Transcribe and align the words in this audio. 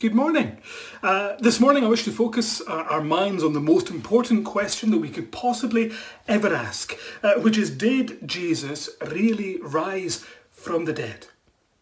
Good 0.00 0.14
morning. 0.14 0.56
Uh, 1.02 1.36
this 1.40 1.60
morning 1.60 1.84
I 1.84 1.88
wish 1.88 2.04
to 2.04 2.10
focus 2.10 2.62
our, 2.62 2.84
our, 2.84 3.00
minds 3.02 3.44
on 3.44 3.52
the 3.52 3.60
most 3.60 3.90
important 3.90 4.46
question 4.46 4.90
that 4.92 4.96
we 4.96 5.10
could 5.10 5.30
possibly 5.30 5.92
ever 6.26 6.54
ask, 6.54 6.96
uh, 7.22 7.34
which 7.34 7.58
is 7.58 7.68
did 7.68 8.26
Jesus 8.26 8.88
really 9.08 9.60
rise 9.60 10.24
from 10.52 10.86
the 10.86 10.94
dead? 10.94 11.26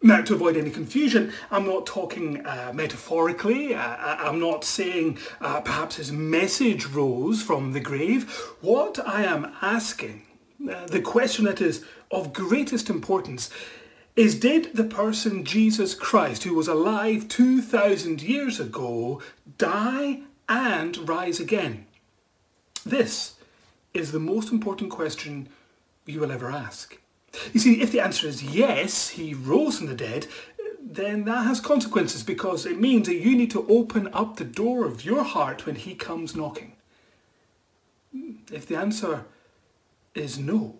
Now, 0.02 0.22
to 0.22 0.34
avoid 0.34 0.56
any 0.56 0.70
confusion, 0.70 1.32
I'm 1.52 1.64
not 1.64 1.86
talking 1.86 2.44
uh, 2.44 2.72
metaphorically. 2.74 3.76
Uh, 3.76 3.96
I'm 4.00 4.40
not 4.40 4.64
saying 4.64 5.18
uh, 5.40 5.60
perhaps 5.60 5.94
his 5.94 6.10
message 6.10 6.86
rose 6.86 7.40
from 7.40 7.70
the 7.70 7.78
grave. 7.78 8.28
What 8.60 8.98
I 8.98 9.22
am 9.22 9.54
asking, 9.62 10.22
uh, 10.68 10.86
the 10.86 11.02
question 11.02 11.44
that 11.44 11.60
is 11.60 11.84
of 12.10 12.32
greatest 12.32 12.90
importance, 12.90 13.48
is 14.18 14.34
did 14.34 14.74
the 14.74 14.82
person 14.82 15.44
Jesus 15.44 15.94
Christ, 15.94 16.42
who 16.42 16.52
was 16.52 16.66
alive 16.66 17.28
2,000 17.28 18.20
years 18.20 18.58
ago, 18.58 19.22
die 19.58 20.22
and 20.48 21.08
rise 21.08 21.38
again? 21.38 21.86
This 22.84 23.34
is 23.94 24.10
the 24.10 24.18
most 24.18 24.50
important 24.50 24.90
question 24.90 25.48
you 26.04 26.18
will 26.18 26.32
ever 26.32 26.50
ask. 26.50 26.98
You 27.52 27.60
see, 27.60 27.80
if 27.80 27.92
the 27.92 28.00
answer 28.00 28.26
is 28.26 28.42
yes, 28.42 29.10
he 29.10 29.34
rose 29.34 29.78
from 29.78 29.86
the 29.86 29.94
dead, 29.94 30.26
then 30.82 31.24
that 31.26 31.46
has 31.46 31.60
consequences 31.60 32.24
because 32.24 32.66
it 32.66 32.80
means 32.80 33.06
that 33.06 33.20
you 33.20 33.36
need 33.36 33.52
to 33.52 33.68
open 33.68 34.08
up 34.12 34.34
the 34.34 34.44
door 34.44 34.84
of 34.84 35.04
your 35.04 35.22
heart 35.22 35.64
when 35.64 35.76
he 35.76 35.94
comes 35.94 36.34
knocking. 36.34 36.72
If 38.50 38.66
the 38.66 38.74
answer 38.74 39.26
is 40.16 40.40
no, 40.40 40.74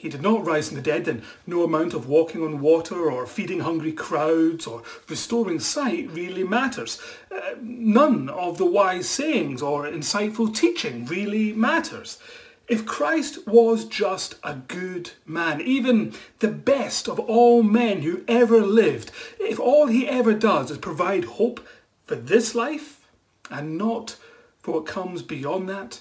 he 0.00 0.08
did 0.08 0.22
not 0.22 0.46
rise 0.46 0.68
from 0.68 0.76
the 0.76 0.82
dead, 0.82 1.04
then 1.04 1.22
no 1.46 1.62
amount 1.62 1.92
of 1.92 2.08
walking 2.08 2.42
on 2.42 2.60
water 2.60 3.10
or 3.10 3.26
feeding 3.26 3.60
hungry 3.60 3.92
crowds 3.92 4.66
or 4.66 4.82
restoring 5.10 5.60
sight 5.60 6.10
really 6.10 6.42
matters. 6.42 6.98
Uh, 7.30 7.56
none 7.60 8.30
of 8.30 8.56
the 8.56 8.64
wise 8.64 9.06
sayings 9.06 9.60
or 9.60 9.84
insightful 9.84 10.54
teaching 10.56 11.04
really 11.04 11.52
matters. 11.52 12.18
If 12.66 12.86
Christ 12.86 13.46
was 13.46 13.84
just 13.84 14.36
a 14.42 14.54
good 14.54 15.10
man, 15.26 15.60
even 15.60 16.14
the 16.38 16.48
best 16.48 17.06
of 17.06 17.20
all 17.20 17.62
men 17.62 18.00
who 18.00 18.24
ever 18.26 18.62
lived, 18.62 19.10
if 19.38 19.60
all 19.60 19.88
he 19.88 20.08
ever 20.08 20.32
does 20.32 20.70
is 20.70 20.78
provide 20.78 21.24
hope 21.24 21.60
for 22.06 22.14
this 22.14 22.54
life 22.54 23.06
and 23.50 23.76
not 23.76 24.16
for 24.60 24.76
what 24.76 24.86
comes 24.86 25.20
beyond 25.20 25.68
that, 25.68 26.00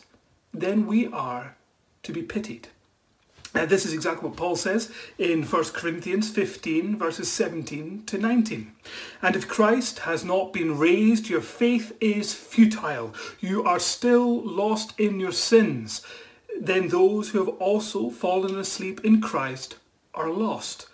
then 0.53 0.87
we 0.87 1.07
are 1.07 1.57
to 2.03 2.13
be 2.13 2.21
pitied. 2.21 2.69
Uh, 3.55 3.65
this 3.65 3.83
is 3.85 3.93
exactly 3.93 4.29
what 4.29 4.37
Paul 4.37 4.55
says 4.55 4.91
in 5.17 5.41
1 5.43 5.63
Corinthians 5.73 6.29
15, 6.29 6.97
verses 6.97 7.31
17 7.31 8.03
to 8.05 8.17
19. 8.17 8.71
And 9.23 9.35
if 9.35 9.47
Christ 9.47 9.99
has 9.99 10.23
not 10.23 10.53
been 10.53 10.77
raised, 10.77 11.29
your 11.29 11.41
faith 11.41 11.95
is 11.99 12.33
futile. 12.33 13.13
You 13.39 13.63
are 13.63 13.79
still 13.79 14.41
lost 14.43 14.93
in 14.99 15.19
your 15.19 15.31
sins. 15.31 16.03
Then 16.59 16.89
those 16.89 17.29
who 17.29 17.39
have 17.39 17.55
also 17.59 18.11
fallen 18.11 18.57
asleep 18.57 19.03
in 19.03 19.19
Christ 19.19 19.77
are 20.13 20.29
lost. 20.29 20.87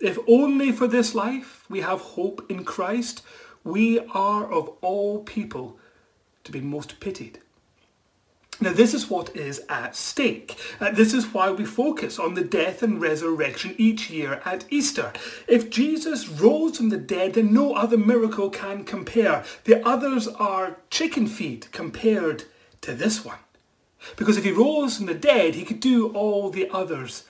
If 0.00 0.18
only 0.26 0.72
for 0.72 0.88
this 0.88 1.14
life 1.14 1.64
we 1.68 1.80
have 1.82 2.00
hope 2.00 2.44
in 2.50 2.64
Christ, 2.64 3.22
we 3.62 4.00
are 4.00 4.50
of 4.50 4.68
all 4.80 5.20
people 5.20 5.78
to 6.44 6.50
be 6.50 6.60
most 6.60 6.98
pitied. 6.98 7.38
Now, 8.62 8.74
this 8.74 8.92
is 8.92 9.08
what 9.08 9.34
is 9.34 9.62
at 9.70 9.96
stake. 9.96 10.58
Uh, 10.80 10.90
this 10.90 11.14
is 11.14 11.32
why 11.32 11.50
we 11.50 11.64
focus 11.64 12.18
on 12.18 12.34
the 12.34 12.44
death 12.44 12.82
and 12.82 13.00
resurrection 13.00 13.74
each 13.78 14.10
year 14.10 14.42
at 14.44 14.66
Easter. 14.68 15.14
If 15.48 15.70
Jesus 15.70 16.28
rose 16.28 16.76
from 16.76 16.90
the 16.90 16.98
dead, 16.98 17.34
then 17.34 17.54
no 17.54 17.72
other 17.74 17.96
miracle 17.96 18.50
can 18.50 18.84
compare. 18.84 19.44
The 19.64 19.82
others 19.86 20.28
are 20.28 20.76
chicken 20.90 21.26
feed 21.26 21.72
compared 21.72 22.44
to 22.82 22.92
this 22.92 23.24
one. 23.24 23.38
Because 24.16 24.36
if 24.36 24.44
he 24.44 24.52
rose 24.52 24.98
from 24.98 25.06
the 25.06 25.14
dead, 25.14 25.54
he 25.54 25.64
could 25.64 25.80
do 25.80 26.08
all 26.08 26.50
the 26.50 26.68
others. 26.70 27.24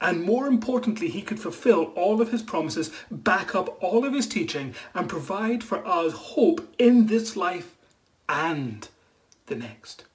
And 0.00 0.24
more 0.24 0.48
importantly, 0.48 1.08
he 1.08 1.22
could 1.22 1.38
fulfill 1.38 1.92
all 1.94 2.20
of 2.20 2.32
his 2.32 2.42
promises, 2.42 2.90
back 3.08 3.54
up 3.54 3.80
all 3.80 4.04
of 4.04 4.14
his 4.14 4.26
teaching, 4.26 4.74
and 4.94 5.08
provide 5.08 5.62
for 5.62 5.86
us 5.86 6.12
hope 6.12 6.74
in 6.76 7.06
this 7.06 7.36
life 7.36 7.76
and 8.28 8.88
the 9.46 9.54
next. 9.54 10.06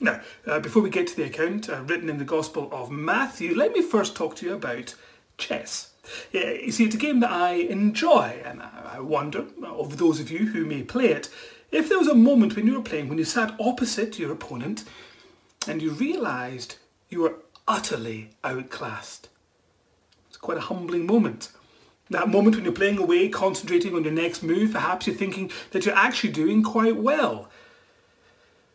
Now, 0.00 0.20
uh, 0.46 0.60
before 0.60 0.82
we 0.82 0.88
get 0.88 1.06
to 1.08 1.16
the 1.16 1.24
account 1.24 1.68
uh, 1.68 1.82
written 1.82 2.08
in 2.08 2.16
the 2.16 2.24
Gospel 2.24 2.70
of 2.72 2.90
Matthew, 2.90 3.54
let 3.54 3.72
me 3.72 3.82
first 3.82 4.16
talk 4.16 4.34
to 4.36 4.46
you 4.46 4.54
about 4.54 4.94
chess. 5.36 5.92
Yeah, 6.32 6.52
you 6.52 6.72
see, 6.72 6.84
it's 6.84 6.94
a 6.94 6.98
game 6.98 7.20
that 7.20 7.30
I 7.30 7.52
enjoy, 7.52 8.40
and 8.44 8.62
I 8.62 8.98
wonder, 9.00 9.44
of 9.64 9.98
those 9.98 10.18
of 10.18 10.30
you 10.30 10.46
who 10.46 10.64
may 10.64 10.82
play 10.82 11.08
it, 11.08 11.28
if 11.70 11.88
there 11.88 11.98
was 11.98 12.08
a 12.08 12.14
moment 12.14 12.56
when 12.56 12.66
you 12.66 12.74
were 12.74 12.82
playing 12.82 13.08
when 13.08 13.18
you 13.18 13.24
sat 13.24 13.54
opposite 13.60 14.18
your 14.18 14.32
opponent 14.32 14.84
and 15.68 15.80
you 15.80 15.90
realised 15.90 16.76
you 17.10 17.20
were 17.20 17.36
utterly 17.68 18.30
outclassed. 18.42 19.28
It's 20.28 20.36
quite 20.36 20.56
a 20.56 20.62
humbling 20.62 21.06
moment. 21.06 21.50
That 22.08 22.28
moment 22.28 22.56
when 22.56 22.64
you're 22.64 22.72
playing 22.72 22.98
away, 22.98 23.28
concentrating 23.28 23.94
on 23.94 24.02
your 24.02 24.12
next 24.12 24.42
move, 24.42 24.72
perhaps 24.72 25.06
you're 25.06 25.14
thinking 25.14 25.52
that 25.70 25.86
you're 25.86 25.94
actually 25.94 26.32
doing 26.32 26.64
quite 26.64 26.96
well. 26.96 27.48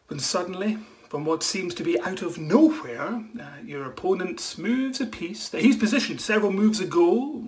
When 0.07 0.19
suddenly 0.19 0.77
from 1.15 1.23
what 1.23 1.43
seems 1.43 1.73
to 1.73 1.81
be 1.81 1.97
out 2.01 2.21
of 2.21 2.37
nowhere, 2.37 3.23
uh, 3.39 3.45
your 3.63 3.85
opponent 3.85 4.55
moves 4.57 4.99
a 4.99 5.05
piece 5.05 5.47
that 5.47 5.61
he's 5.61 5.77
positioned 5.77 6.19
several 6.19 6.51
moves 6.51 6.81
ago, 6.81 7.41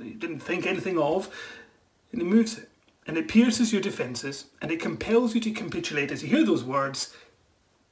he 0.00 0.10
didn't 0.10 0.38
think 0.38 0.64
anything 0.64 0.96
of, 0.96 1.28
and 2.12 2.22
he 2.22 2.28
moves 2.28 2.56
it. 2.56 2.68
And 3.08 3.18
it 3.18 3.26
pierces 3.26 3.72
your 3.72 3.82
defences, 3.82 4.44
and 4.62 4.70
it 4.70 4.80
compels 4.80 5.34
you 5.34 5.40
to 5.40 5.50
capitulate 5.50 6.12
as 6.12 6.22
you 6.22 6.28
hear 6.28 6.46
those 6.46 6.62
words, 6.62 7.12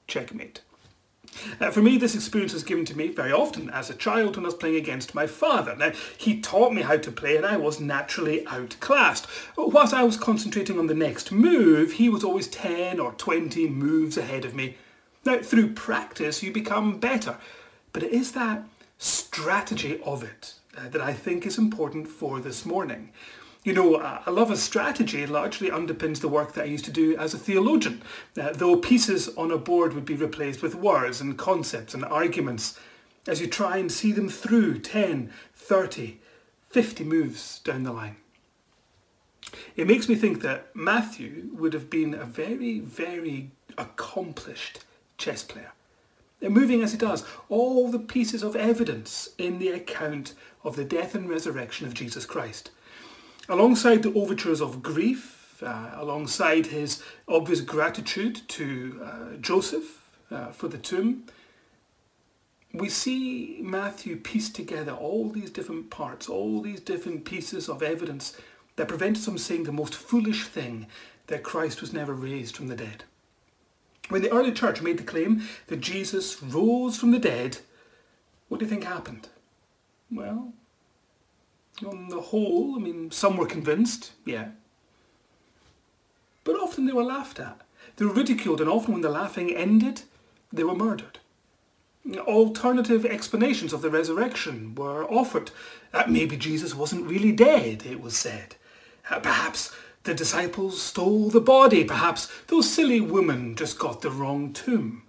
checkmate. 0.07 0.61
For 1.73 1.83
me, 1.83 1.99
this 1.99 2.15
experience 2.15 2.53
was 2.53 2.63
given 2.63 2.85
to 2.85 2.97
me 2.97 3.09
very 3.09 3.33
often 3.33 3.69
as 3.71 3.91
a 3.91 3.95
child 3.95 4.37
when 4.37 4.45
I 4.45 4.51
was 4.51 4.55
playing 4.55 4.77
against 4.77 5.13
my 5.13 5.27
father. 5.27 5.75
Now, 5.75 5.91
he 6.17 6.41
taught 6.41 6.73
me 6.73 6.83
how 6.83 6.99
to 6.99 7.11
play 7.11 7.37
and 7.37 7.45
I 7.45 7.57
was 7.57 7.81
naturally 7.81 8.47
outclassed. 8.47 9.27
Whilst 9.57 9.93
I 9.93 10.05
was 10.05 10.17
concentrating 10.17 10.79
on 10.79 10.87
the 10.87 10.95
next 10.95 11.33
move, 11.33 11.95
he 11.95 12.09
was 12.09 12.23
always 12.23 12.47
10 12.47 13.01
or 13.01 13.11
20 13.15 13.69
moves 13.69 14.17
ahead 14.17 14.45
of 14.45 14.55
me 14.55 14.77
now, 15.27 15.39
through 15.39 15.75
practice, 15.75 16.43
you 16.43 16.53
become 16.53 16.99
better, 16.99 17.37
but 17.93 18.03
it 18.03 18.13
is 18.13 18.33
that 18.33 18.65
strategy 18.99 20.01
of 20.05 20.23
it 20.23 20.55
uh, 20.77 20.89
that 20.89 21.01
I 21.01 21.13
think 21.13 21.45
is 21.45 21.59
important 21.59 22.09
for 22.09 22.41
this 22.41 22.65
morning. 22.65 23.11
You 23.65 23.73
know, 23.73 23.97
a 24.25 24.31
love 24.31 24.53
of 24.53 24.59
strategy 24.59 25.27
largely 25.27 25.71
underpins 25.71 26.21
the 26.21 26.29
work 26.29 26.53
that 26.53 26.63
I 26.63 26.69
used 26.69 26.85
to 26.85 26.93
do 26.93 27.17
as 27.17 27.35
a 27.35 27.39
theologian, 27.39 28.01
uh, 28.41 28.53
though 28.53 28.77
pieces 28.77 29.29
on 29.37 29.51
a 29.51 29.59
board 29.59 29.93
would 29.93 30.05
be 30.05 30.15
replaced 30.15 30.63
with 30.63 30.77
words 30.77 31.21
and 31.21 31.37
concepts 31.37 31.93
and 31.93 32.05
arguments 32.05 32.79
as 33.27 33.41
you 33.41 33.49
try 33.49 33.79
and 33.79 33.91
see 33.91 34.13
them 34.13 34.29
through 34.29 34.79
10, 34.79 35.33
30, 35.55 36.21
50 36.69 37.05
moves 37.05 37.59
down 37.59 37.83
the 37.83 37.93
line. 37.93 38.17
It 39.75 39.89
makes 39.89 40.09
me 40.09 40.15
think 40.15 40.43
that 40.43 40.75
Matthew 40.75 41.51
would 41.53 41.73
have 41.73 41.91
been 41.91 42.15
a 42.15 42.25
very, 42.25 42.79
very 42.79 43.51
accomplished 43.77 44.85
chess 45.27 45.43
player. 45.43 45.73
Moving 46.41 46.83
as 46.85 46.95
it 46.95 47.01
does, 47.01 47.25
all 47.49 47.91
the 47.91 47.99
pieces 47.99 48.45
of 48.45 48.55
evidence 48.55 49.31
in 49.39 49.59
the 49.59 49.71
account 49.71 50.35
of 50.63 50.77
the 50.77 50.85
death 50.85 51.17
and 51.17 51.29
resurrection 51.29 51.85
of 51.85 51.95
Jesus 51.95 52.25
Christ. 52.25 52.71
Alongside 53.49 54.05
the 54.05 54.15
overtures 54.15 54.61
of 54.61 54.85
grief, 54.85 55.61
uh, 55.65 55.91
alongside 55.95 56.67
his 56.67 57.03
obvious 57.27 57.61
gratitude 57.61 58.43
to 58.47 59.01
uh, 59.03 59.37
Joseph 59.41 60.11
uh, 60.31 60.53
for 60.53 60.69
the 60.69 60.79
tomb, 60.79 61.25
we 62.73 62.89
see 62.89 63.59
Matthew 63.63 64.15
piece 64.17 64.49
together 64.49 64.93
all 64.93 65.31
these 65.31 65.51
different 65.51 65.91
parts, 65.91 66.29
all 66.29 66.61
these 66.61 66.81
different 66.81 67.25
pieces 67.25 67.69
of 67.69 67.83
evidence 67.83 68.37
that 68.77 68.87
prevent 68.87 69.17
us 69.17 69.25
from 69.25 69.39
saying 69.39 69.65
the 69.65 69.73
most 69.73 69.95
foolish 69.97 70.45
thing 70.45 70.87
that 71.27 71.43
Christ 71.43 71.81
was 71.81 71.93
never 71.93 72.15
raised 72.15 72.57
from 72.57 72.69
the 72.69 72.77
dead. 72.77 73.03
When 74.09 74.23
the 74.23 74.33
early 74.33 74.53
church 74.53 74.83
made 74.83 74.99
the 74.99 75.05
claim 75.05 75.43
that 75.67 75.81
Jesus 75.81 76.43
rose 76.43 76.97
from 76.97 77.11
the 77.11 77.19
dead, 77.19 77.59
what 78.49 78.59
do 78.61 78.65
you 78.65 78.71
think 78.71 78.85
happened? 78.85 79.29
Well, 80.11 80.53
on 81.85 82.09
the 82.09 82.21
whole, 82.21 82.77
I 82.77 82.79
mean, 82.79 83.11
some 83.11 83.37
were 83.37 83.47
convinced, 83.47 84.13
yeah. 84.25 84.49
But 86.45 86.57
often 86.57 86.87
they 86.87 86.93
were 86.93 87.03
laughed 87.03 87.41
at. 87.41 87.61
They 87.97 88.05
were 88.05 88.13
ridiculed, 88.13 88.61
and 88.61 88.71
often 88.71 88.93
when 88.93 89.03
the 89.03 89.09
laughing 89.09 89.55
ended, 89.55 90.03
they 90.53 90.65
were 90.65 90.77
murdered. 90.77 91.19
Alternative 92.19 93.05
explanations 93.05 93.73
of 93.73 93.83
the 93.83 93.91
resurrection 93.91 94.77
were 94.77 95.05
offered. 95.11 95.51
Uh, 95.93 96.05
maybe 96.07 96.37
Jesus 96.37 96.75
wasn't 96.75 97.07
really 97.07 97.33
dead, 97.33 97.85
it 97.85 98.01
was 98.01 98.17
said. 98.17 98.55
Uh, 99.11 99.19
perhaps 99.19 99.75
the 100.07 100.15
disciples 100.15 100.81
stole 100.81 101.29
the 101.29 101.41
body. 101.41 101.85
Perhaps 101.85 102.33
those 102.47 102.71
silly 102.71 103.01
women 103.01 103.55
just 103.55 103.79
got 103.79 104.01
the 104.01 104.11
wrong 104.11 104.53
tomb. 104.53 105.03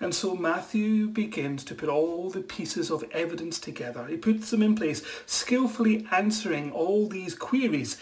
And 0.00 0.14
so 0.14 0.34
Matthew 0.34 1.08
begins 1.08 1.64
to 1.64 1.74
put 1.74 1.88
all 1.88 2.30
the 2.30 2.40
pieces 2.40 2.90
of 2.90 3.04
evidence 3.12 3.58
together. 3.58 4.06
He 4.06 4.16
puts 4.16 4.50
them 4.50 4.62
in 4.62 4.76
place, 4.76 5.02
skillfully 5.26 6.06
answering 6.12 6.70
all 6.70 7.08
these 7.08 7.34
queries. 7.34 7.96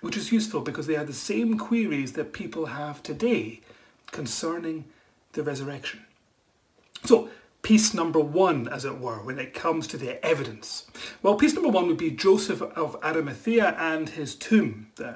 which 0.00 0.16
is 0.16 0.32
useful 0.32 0.62
because 0.62 0.86
they 0.86 0.96
are 0.96 1.04
the 1.04 1.12
same 1.12 1.58
queries 1.58 2.12
that 2.12 2.32
people 2.32 2.66
have 2.66 3.02
today 3.02 3.60
concerning 4.10 4.84
the 5.34 5.42
resurrection. 5.42 6.00
So, 7.04 7.28
piece 7.62 7.94
number 7.94 8.20
one, 8.20 8.68
as 8.68 8.84
it 8.84 8.98
were, 8.98 9.22
when 9.22 9.38
it 9.38 9.54
comes 9.54 9.86
to 9.88 9.96
the 9.96 10.24
evidence. 10.24 10.86
Well, 11.22 11.34
piece 11.34 11.54
number 11.54 11.68
one 11.68 11.86
would 11.86 11.96
be 11.96 12.10
Joseph 12.10 12.62
of 12.62 12.96
Arimathea 13.02 13.76
and 13.78 14.08
his 14.08 14.34
tomb. 14.34 14.88
Uh, 15.02 15.12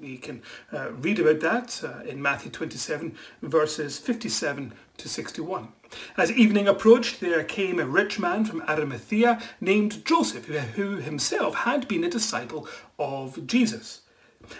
we 0.00 0.16
can 0.16 0.42
uh, 0.72 0.92
read 0.92 1.18
about 1.18 1.40
that 1.40 1.82
uh, 1.84 2.08
in 2.08 2.22
Matthew 2.22 2.50
27, 2.50 3.16
verses 3.42 3.98
57 3.98 4.72
to 4.98 5.08
61. 5.08 5.68
As 6.16 6.30
evening 6.30 6.68
approached, 6.68 7.20
there 7.20 7.42
came 7.44 7.80
a 7.80 7.86
rich 7.86 8.18
man 8.18 8.44
from 8.44 8.62
Arimathea 8.62 9.40
named 9.60 10.04
Joseph, 10.04 10.46
who 10.46 10.96
himself 10.96 11.54
had 11.54 11.88
been 11.88 12.04
a 12.04 12.10
disciple 12.10 12.68
of 12.98 13.46
Jesus. 13.46 14.02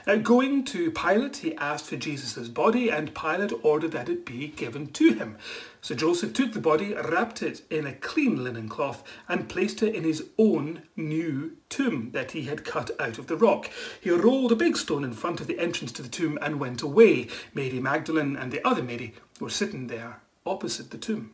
Uh, 0.06 0.16
going 0.16 0.64
to 0.64 0.90
Pilate, 0.90 1.38
he 1.38 1.54
asked 1.56 1.86
for 1.86 1.96
Jesus' 1.96 2.48
body, 2.48 2.90
and 2.90 3.14
Pilate 3.14 3.52
ordered 3.62 3.92
that 3.92 4.08
it 4.08 4.24
be 4.24 4.48
given 4.48 4.88
to 4.88 5.12
him. 5.12 5.36
So 5.80 5.94
Joseph 5.94 6.32
took 6.32 6.52
the 6.52 6.60
body, 6.60 6.94
wrapped 6.94 7.42
it 7.42 7.62
in 7.70 7.86
a 7.86 7.92
clean 7.92 8.42
linen 8.42 8.68
cloth, 8.68 9.02
and 9.28 9.48
placed 9.48 9.82
it 9.82 9.94
in 9.94 10.04
his 10.04 10.24
own 10.38 10.82
new 10.96 11.56
tomb 11.68 12.10
that 12.12 12.32
he 12.32 12.42
had 12.42 12.64
cut 12.64 12.90
out 13.00 13.18
of 13.18 13.26
the 13.26 13.36
rock. 13.36 13.70
He 14.00 14.10
rolled 14.10 14.52
a 14.52 14.56
big 14.56 14.76
stone 14.76 15.04
in 15.04 15.12
front 15.12 15.40
of 15.40 15.46
the 15.46 15.58
entrance 15.58 15.92
to 15.92 16.02
the 16.02 16.08
tomb 16.08 16.38
and 16.42 16.60
went 16.60 16.82
away. 16.82 17.28
Mary 17.54 17.80
Magdalene 17.80 18.36
and 18.36 18.52
the 18.52 18.66
other 18.66 18.82
Mary 18.82 19.14
were 19.40 19.50
sitting 19.50 19.86
there 19.86 20.20
opposite 20.44 20.90
the 20.90 20.98
tomb. 20.98 21.32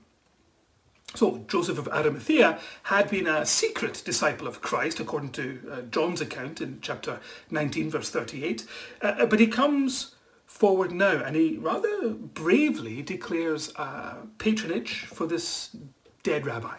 So 1.14 1.44
Joseph 1.46 1.78
of 1.78 1.88
Arimathea 1.88 2.58
had 2.84 3.08
been 3.08 3.28
a 3.28 3.46
secret 3.46 4.02
disciple 4.04 4.48
of 4.48 4.60
Christ, 4.60 4.98
according 4.98 5.30
to 5.32 5.60
uh, 5.70 5.80
John's 5.82 6.20
account 6.20 6.60
in 6.60 6.78
chapter 6.80 7.20
19, 7.50 7.90
verse 7.90 8.10
38. 8.10 8.66
Uh, 9.00 9.06
uh, 9.06 9.26
but 9.26 9.38
he 9.38 9.46
comes 9.46 10.16
forward 10.46 10.92
now 10.92 11.22
and 11.22 11.36
he 11.36 11.56
rather 11.56 12.10
bravely 12.10 13.02
declares 13.02 13.72
patronage 14.38 15.04
for 15.06 15.26
this 15.26 15.76
dead 16.22 16.46
rabbi. 16.46 16.76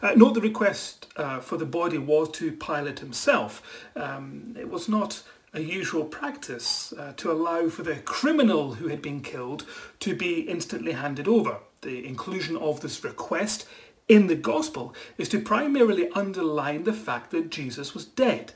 Uh, 0.00 0.12
note 0.14 0.34
the 0.34 0.40
request 0.40 1.08
uh, 1.16 1.40
for 1.40 1.56
the 1.56 1.66
body 1.66 1.98
was 1.98 2.30
to 2.30 2.52
Pilate 2.52 3.00
himself. 3.00 3.62
Um, 3.96 4.56
it 4.58 4.68
was 4.68 4.88
not 4.88 5.22
a 5.54 5.60
usual 5.60 6.04
practice 6.04 6.92
uh, 6.98 7.12
to 7.16 7.30
allow 7.30 7.68
for 7.68 7.82
the 7.82 7.96
criminal 7.96 8.74
who 8.74 8.88
had 8.88 9.02
been 9.02 9.20
killed 9.20 9.66
to 10.00 10.14
be 10.14 10.40
instantly 10.40 10.92
handed 10.92 11.28
over. 11.28 11.58
The 11.82 12.06
inclusion 12.06 12.56
of 12.56 12.80
this 12.80 13.02
request 13.02 13.66
in 14.08 14.28
the 14.28 14.36
gospel 14.36 14.94
is 15.18 15.28
to 15.30 15.40
primarily 15.40 16.08
underline 16.10 16.84
the 16.84 16.92
fact 16.92 17.32
that 17.32 17.50
Jesus 17.50 17.92
was 17.92 18.04
dead. 18.04 18.52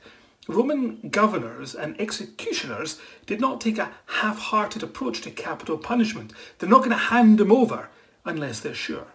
Roman 0.46 1.08
governors 1.08 1.74
and 1.74 2.00
executioners 2.00 3.00
did 3.26 3.40
not 3.40 3.60
take 3.60 3.78
a 3.78 3.90
half-hearted 4.06 4.84
approach 4.84 5.22
to 5.22 5.32
capital 5.32 5.76
punishment. 5.76 6.32
They're 6.58 6.68
not 6.68 6.78
going 6.78 6.90
to 6.90 6.96
hand 6.96 7.40
him 7.40 7.50
over 7.50 7.88
unless 8.24 8.60
they're 8.60 8.74
sure. 8.74 9.08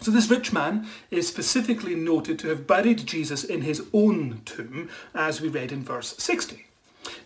So 0.00 0.10
this 0.10 0.28
rich 0.28 0.52
man 0.52 0.88
is 1.12 1.28
specifically 1.28 1.94
noted 1.94 2.40
to 2.40 2.48
have 2.48 2.66
buried 2.66 3.06
Jesus 3.06 3.44
in 3.44 3.62
his 3.62 3.84
own 3.92 4.42
tomb, 4.44 4.90
as 5.14 5.40
we 5.40 5.46
read 5.48 5.70
in 5.70 5.84
verse 5.84 6.16
60. 6.18 6.66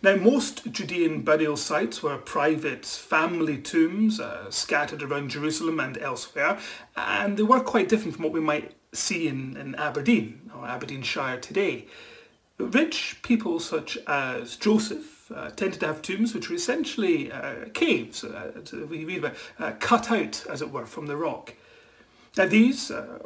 Now, 0.03 0.15
most 0.15 0.71
Judean 0.71 1.21
burial 1.21 1.57
sites 1.57 2.01
were 2.01 2.17
private 2.17 2.85
family 2.85 3.57
tombs 3.57 4.19
uh, 4.19 4.49
scattered 4.49 5.03
around 5.03 5.29
Jerusalem 5.29 5.79
and 5.79 5.97
elsewhere, 5.97 6.59
and 6.95 7.37
they 7.37 7.43
were 7.43 7.59
quite 7.59 7.89
different 7.89 8.15
from 8.15 8.23
what 8.23 8.33
we 8.33 8.39
might 8.39 8.73
see 8.93 9.27
in, 9.27 9.57
in 9.57 9.75
Aberdeen 9.75 10.51
or 10.55 10.65
Aberdeenshire 10.65 11.39
today. 11.39 11.85
Rich 12.57 13.19
people 13.23 13.59
such 13.59 13.97
as 14.07 14.55
Joseph 14.55 15.31
uh, 15.33 15.49
tended 15.51 15.79
to 15.79 15.87
have 15.87 16.01
tombs 16.01 16.33
which 16.33 16.49
were 16.49 16.55
essentially 16.55 17.31
uh, 17.31 17.65
caves, 17.73 18.23
uh, 18.23 18.51
we 18.89 19.05
read 19.05 19.19
about, 19.19 19.35
uh, 19.59 19.71
cut 19.79 20.11
out, 20.11 20.43
as 20.49 20.61
it 20.61 20.71
were, 20.71 20.85
from 20.85 21.07
the 21.07 21.17
rock. 21.17 21.55
Now 22.37 22.45
these, 22.45 22.89
uh, 22.89 23.19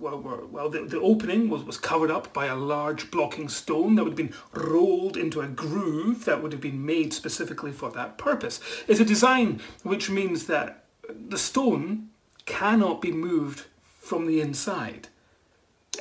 well, 0.00 0.18
were, 0.18 0.46
well 0.46 0.70
the, 0.70 0.84
the, 0.84 1.00
opening 1.00 1.50
was, 1.50 1.62
was 1.64 1.76
covered 1.76 2.10
up 2.10 2.32
by 2.32 2.46
a 2.46 2.56
large 2.56 3.10
blocking 3.10 3.48
stone 3.48 3.94
that 3.94 4.04
would 4.04 4.12
have 4.12 4.16
been 4.16 4.34
rolled 4.54 5.18
into 5.18 5.42
a 5.42 5.46
groove 5.46 6.24
that 6.24 6.42
would 6.42 6.52
have 6.52 6.60
been 6.60 6.84
made 6.84 7.12
specifically 7.12 7.72
for 7.72 7.90
that 7.90 8.16
purpose. 8.16 8.60
It's 8.88 9.00
a 9.00 9.04
design 9.04 9.60
which 9.82 10.08
means 10.08 10.46
that 10.46 10.84
the 11.28 11.36
stone 11.36 12.08
cannot 12.46 13.02
be 13.02 13.12
moved 13.12 13.66
from 14.00 14.26
the 14.26 14.40
inside. 14.40 15.08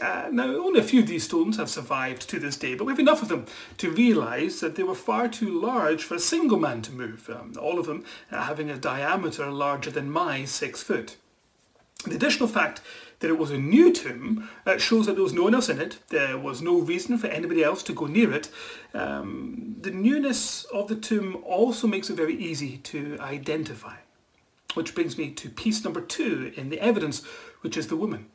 Uh, 0.02 0.28
now, 0.32 0.44
only 0.44 0.80
a 0.80 0.84
few 0.84 1.02
of 1.02 1.08
these 1.08 1.24
stones 1.24 1.58
have 1.58 1.70
survived 1.70 2.30
to 2.30 2.40
this 2.40 2.58
day, 2.58 2.76
but 2.76 2.86
we 2.86 2.92
have 2.92 3.00
enough 3.00 3.22
of 3.22 3.30
them 3.30 3.46
to 3.78 3.92
realise 3.92 4.60
that 4.60 4.76
they 4.76 4.84
were 4.84 4.96
far 4.96 5.28
too 5.28 5.60
large 5.60 6.04
for 6.04 6.16
a 6.16 6.20
single 6.20 6.60
man 6.60 6.82
to 6.82 6.92
move, 6.92 7.30
um, 7.30 7.54
all 7.60 7.80
of 7.80 7.86
them 7.86 8.04
uh, 8.32 8.44
having 8.44 8.70
a 8.70 8.78
diameter 8.78 9.50
larger 9.50 9.92
than 9.92 10.10
my 10.10 10.44
six 10.46 10.84
foot. 10.84 11.16
The 12.06 12.16
additional 12.16 12.48
fact 12.48 12.82
that 13.20 13.30
it 13.30 13.38
was 13.38 13.52
a 13.52 13.58
new 13.58 13.92
tomb 13.92 14.50
uh, 14.66 14.78
shows 14.78 15.06
that 15.06 15.14
there 15.14 15.24
was 15.24 15.34
no 15.34 15.44
one 15.44 15.56
else 15.56 15.70
in 15.70 15.80
it. 15.80 15.98
There 16.10 16.38
was 16.38 16.62
no 16.62 16.80
reason 16.80 17.18
for 17.18 17.28
anybody 17.28 17.64
else 17.64 17.82
to 17.84 17.94
go 17.94 18.06
near 18.06 18.32
it. 18.34 18.50
Um, 18.94 19.76
the 19.82 19.92
newness 19.92 20.66
of 20.66 20.88
the 20.88 20.96
tomb 20.96 21.42
also 21.44 21.88
makes 21.88 22.10
it 22.10 22.16
very 22.16 22.36
easy 22.36 22.78
to 22.78 23.18
identify. 23.20 23.96
Which 24.76 24.94
brings 24.94 25.18
me 25.18 25.32
to 25.32 25.50
piece 25.50 25.84
number 25.84 26.02
two 26.02 26.52
in 26.56 26.70
the 26.70 26.80
evidence, 26.82 27.24
which 27.62 27.78
is 27.78 27.88
the 27.88 27.96
woman 27.96 28.28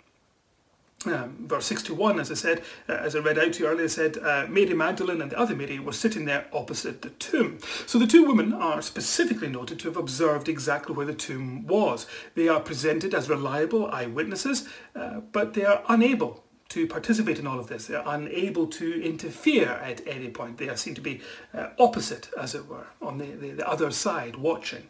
um, 1.06 1.47
verse 1.47 1.64
61, 1.64 2.20
as 2.20 2.31
I 2.31 2.35
said, 2.35 2.62
uh, 2.88 2.93
as 2.93 3.17
I 3.17 3.20
read 3.20 3.38
out 3.38 3.55
to 3.55 3.61
you 3.61 3.69
earlier, 3.69 3.88
said 3.88 4.19
uh, 4.19 4.47
Mary 4.50 4.75
Magdalene 4.75 5.23
and 5.23 5.31
the 5.31 5.38
other 5.38 5.56
Mary 5.56 5.79
were 5.79 5.93
sitting 5.93 6.26
there 6.26 6.47
opposite 6.52 7.00
the 7.00 7.08
tomb. 7.11 7.58
So 7.87 7.99
the 7.99 8.06
two 8.06 8.26
women 8.26 8.52
are 8.52 8.82
specifically 8.82 9.49
noted 9.49 9.79
to 9.81 9.88
have 9.88 9.97
observed 9.97 10.49
exactly 10.49 10.94
where 10.94 11.06
the 11.06 11.14
tomb 11.14 11.67
was. 11.67 12.06
They 12.35 12.49
are 12.49 12.61
presented 12.61 13.14
as 13.14 13.31
reliable 13.31 13.91
eyewitnesses, 13.91 14.69
uh, 14.94 15.20
but 15.20 15.55
they 15.55 15.64
are 15.64 15.82
unable 15.88 16.44
to 16.69 16.87
participate 16.87 17.38
in 17.38 17.47
all 17.47 17.58
of 17.58 17.69
this. 17.69 17.87
They 17.87 17.94
are 17.94 18.14
unable 18.14 18.67
to 18.67 19.02
interfere 19.02 19.70
at 19.70 20.06
any 20.06 20.29
point. 20.29 20.58
They 20.58 20.69
are 20.69 20.76
seen 20.76 20.94
to 20.97 21.00
be 21.00 21.23
uh, 21.55 21.70
opposite, 21.79 22.29
as 22.38 22.55
it 22.55 22.67
were, 22.67 22.87
on 23.00 23.17
the, 23.17 23.26
the, 23.26 23.50
the 23.52 23.69
other 23.69 23.91
side, 23.91 24.37
watching. 24.37 24.88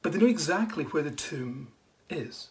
But 0.00 0.12
they 0.12 0.18
know 0.18 0.26
exactly 0.26 0.84
where 0.84 1.02
the 1.02 1.10
tomb 1.10 1.72
is. 2.08 2.50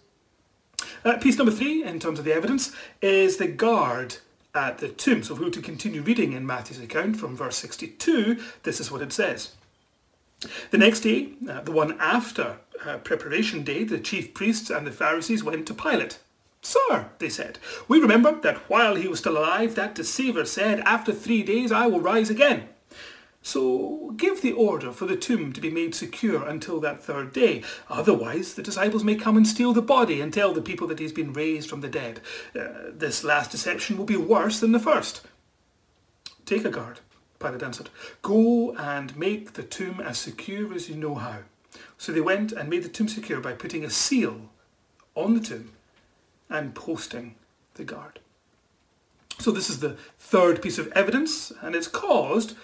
Uh, 1.04 1.18
piece 1.18 1.38
number 1.38 1.52
three, 1.52 1.84
in 1.84 2.00
terms 2.00 2.20
of 2.20 2.26
the 2.26 2.34
evidence, 2.34 2.72
is 3.02 3.38
the 3.38 3.48
guard 3.48 4.18
at 4.56 4.78
the 4.78 4.90
tomb. 4.90 5.24
So 5.24 5.34
if 5.34 5.40
we 5.40 5.46
were 5.46 5.52
to 5.52 5.62
continue 5.62 6.02
reading 6.02 6.34
in 6.34 6.46
Matthew's 6.46 6.80
account 6.80 7.18
from 7.18 7.36
verse 7.36 7.58
62, 7.58 8.40
this 8.64 8.80
is 8.80 8.92
what 8.92 9.02
it 9.02 9.12
says. 9.12 9.54
The 10.72 10.78
next 10.78 11.02
day, 11.02 11.30
uh, 11.50 11.62
the 11.62 11.72
one 11.72 11.98
after 12.00 12.58
uh, 12.86 12.98
preparation 12.98 13.64
day, 13.64 13.84
the 13.84 14.00
chief 14.00 14.34
priests 14.34 14.70
and 14.70 14.86
the 14.86 14.92
Pharisees 14.92 15.44
went 15.44 15.66
to 15.68 15.74
Pilate. 15.74 16.20
Sir, 16.62 17.10
they 17.20 17.30
said, 17.30 17.60
we 17.88 18.00
remember 18.00 18.40
that 18.40 18.70
while 18.70 18.96
he 18.96 19.08
was 19.08 19.20
still 19.20 19.38
alive, 19.38 19.76
that 19.76 19.96
deceiver 19.96 20.46
said, 20.46 20.80
after 20.82 21.12
three 21.12 21.44
days 21.44 21.72
I 21.72 21.88
will 21.88 22.00
rise 22.00 22.30
again. 22.30 22.70
So 23.44 24.14
give 24.16 24.42
the 24.42 24.54
order 24.54 24.94
for 24.94 25.06
the 25.06 25.18
tomb 25.18 25.52
to 25.52 25.62
be 25.62 25.70
made 25.70 25.94
secure 25.94 26.48
until 26.48 26.80
that 26.80 27.04
third 27.04 27.34
day. 27.34 27.62
Otherwise, 27.90 28.54
the 28.54 28.64
disciples 28.64 29.04
may 29.04 29.16
come 29.16 29.36
and 29.36 29.46
steal 29.46 29.74
the 29.74 29.82
body 29.82 30.22
and 30.22 30.34
tell 30.34 30.54
the 30.54 30.62
people 30.62 30.88
that 30.88 31.00
he's 31.00 31.12
been 31.12 31.34
raised 31.34 31.70
from 31.70 31.82
the 31.82 31.90
dead. 31.90 32.22
Uh, 32.58 32.92
this 32.92 33.22
last 33.24 33.52
deception 33.52 33.98
will 33.98 34.06
be 34.06 34.16
worse 34.16 34.62
than 34.62 34.72
the 34.72 34.80
first. 34.80 35.22
Take 36.46 36.64
a 36.64 36.70
guard, 36.70 37.02
Pilate 37.38 37.64
answered. 37.64 37.90
Go 38.22 38.74
and 38.78 39.16
make 39.18 39.54
the 39.54 39.64
tomb 39.64 40.00
as 40.00 40.18
secure 40.18 40.74
as 40.74 40.90
you 40.90 40.96
know 40.96 41.16
how. 41.16 41.40
So 41.98 42.14
they 42.14 42.22
went 42.22 42.54
and 42.54 42.70
made 42.70 42.84
the 42.84 42.90
tomb 42.90 43.10
secure 43.10 43.42
by 43.42 43.54
putting 43.54 43.84
a 43.84 43.90
seal 43.90 44.50
on 45.16 45.34
the 45.34 45.42
tomb 45.42 45.74
and 46.50 46.74
posting 46.74 47.36
the 47.74 47.84
guard. 47.84 48.20
So 49.40 49.52
this 49.52 49.70
is 49.70 49.80
the 49.80 49.98
third 50.18 50.62
piece 50.62 50.78
of 50.78 50.92
evidence, 50.94 51.52
and 51.62 51.76
it's 51.76 51.88
caused 51.88 52.56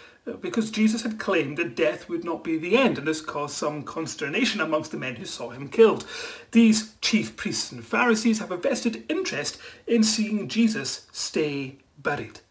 because 0.41 0.69
Jesus 0.69 1.03
had 1.03 1.19
claimed 1.19 1.57
that 1.57 1.75
death 1.75 2.07
would 2.07 2.23
not 2.23 2.43
be 2.43 2.57
the 2.57 2.77
end, 2.77 2.97
and 2.97 3.07
this 3.07 3.21
caused 3.21 3.55
some 3.55 3.83
consternation 3.83 4.61
amongst 4.61 4.91
the 4.91 4.97
men 4.97 5.15
who 5.15 5.25
saw 5.25 5.49
him 5.49 5.69
killed. 5.69 6.05
These 6.51 6.95
chief 7.01 7.35
priests 7.35 7.71
and 7.71 7.83
Pharisees 7.83 8.39
have 8.39 8.51
a 8.51 8.57
vested 8.57 9.03
interest 9.09 9.57
in 9.87 10.03
seeing 10.03 10.47
Jesus 10.47 11.07
stay 11.11 11.77
buried. 11.97 12.41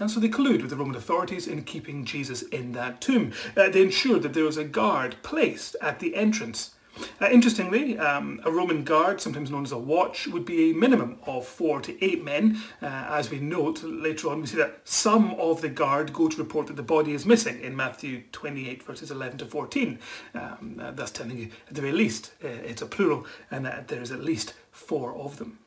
And 0.00 0.10
so 0.10 0.20
they 0.20 0.28
collude 0.28 0.60
with 0.60 0.70
the 0.70 0.76
Roman 0.76 0.94
authorities 0.94 1.48
in 1.48 1.64
keeping 1.64 2.04
Jesus 2.04 2.42
in 2.42 2.72
that 2.72 3.00
tomb. 3.00 3.32
Uh, 3.56 3.68
they 3.68 3.82
ensured 3.82 4.22
that 4.22 4.32
there 4.32 4.44
was 4.44 4.56
a 4.56 4.64
guard 4.64 5.16
placed 5.22 5.74
at 5.82 5.98
the 5.98 6.14
entrance 6.14 6.76
uh, 7.20 7.28
interestingly, 7.30 7.98
um, 7.98 8.40
a 8.44 8.50
Roman 8.50 8.84
guard, 8.84 9.20
sometimes 9.20 9.50
known 9.50 9.64
as 9.64 9.72
a 9.72 9.78
watch, 9.78 10.26
would 10.26 10.44
be 10.44 10.70
a 10.70 10.74
minimum 10.74 11.18
of 11.26 11.46
four 11.46 11.80
to 11.80 12.04
eight 12.04 12.24
men. 12.24 12.60
Uh, 12.82 12.86
as 12.86 13.30
we 13.30 13.40
note 13.40 13.82
later 13.82 14.28
on, 14.28 14.40
we 14.40 14.46
see 14.46 14.56
that 14.56 14.80
some 14.84 15.34
of 15.34 15.60
the 15.60 15.68
guard 15.68 16.12
go 16.12 16.28
to 16.28 16.36
report 16.36 16.66
that 16.68 16.76
the 16.76 16.82
body 16.82 17.12
is 17.12 17.26
missing 17.26 17.60
in 17.60 17.76
Matthew 17.76 18.22
28 18.32 18.82
verses 18.82 19.10
11 19.10 19.38
to 19.38 19.46
14. 19.46 19.98
Um, 20.34 20.80
uh, 20.80 20.90
thus 20.92 21.10
telling 21.10 21.38
you, 21.38 21.48
at 21.68 21.74
the 21.74 21.80
very 21.80 21.92
least, 21.92 22.32
uh, 22.44 22.48
it's 22.48 22.82
a 22.82 22.86
plural 22.86 23.26
and 23.50 23.64
that 23.64 23.88
there 23.88 24.02
is 24.02 24.10
at 24.10 24.20
least 24.20 24.54
four 24.70 25.14
of 25.14 25.38
them. 25.38 25.58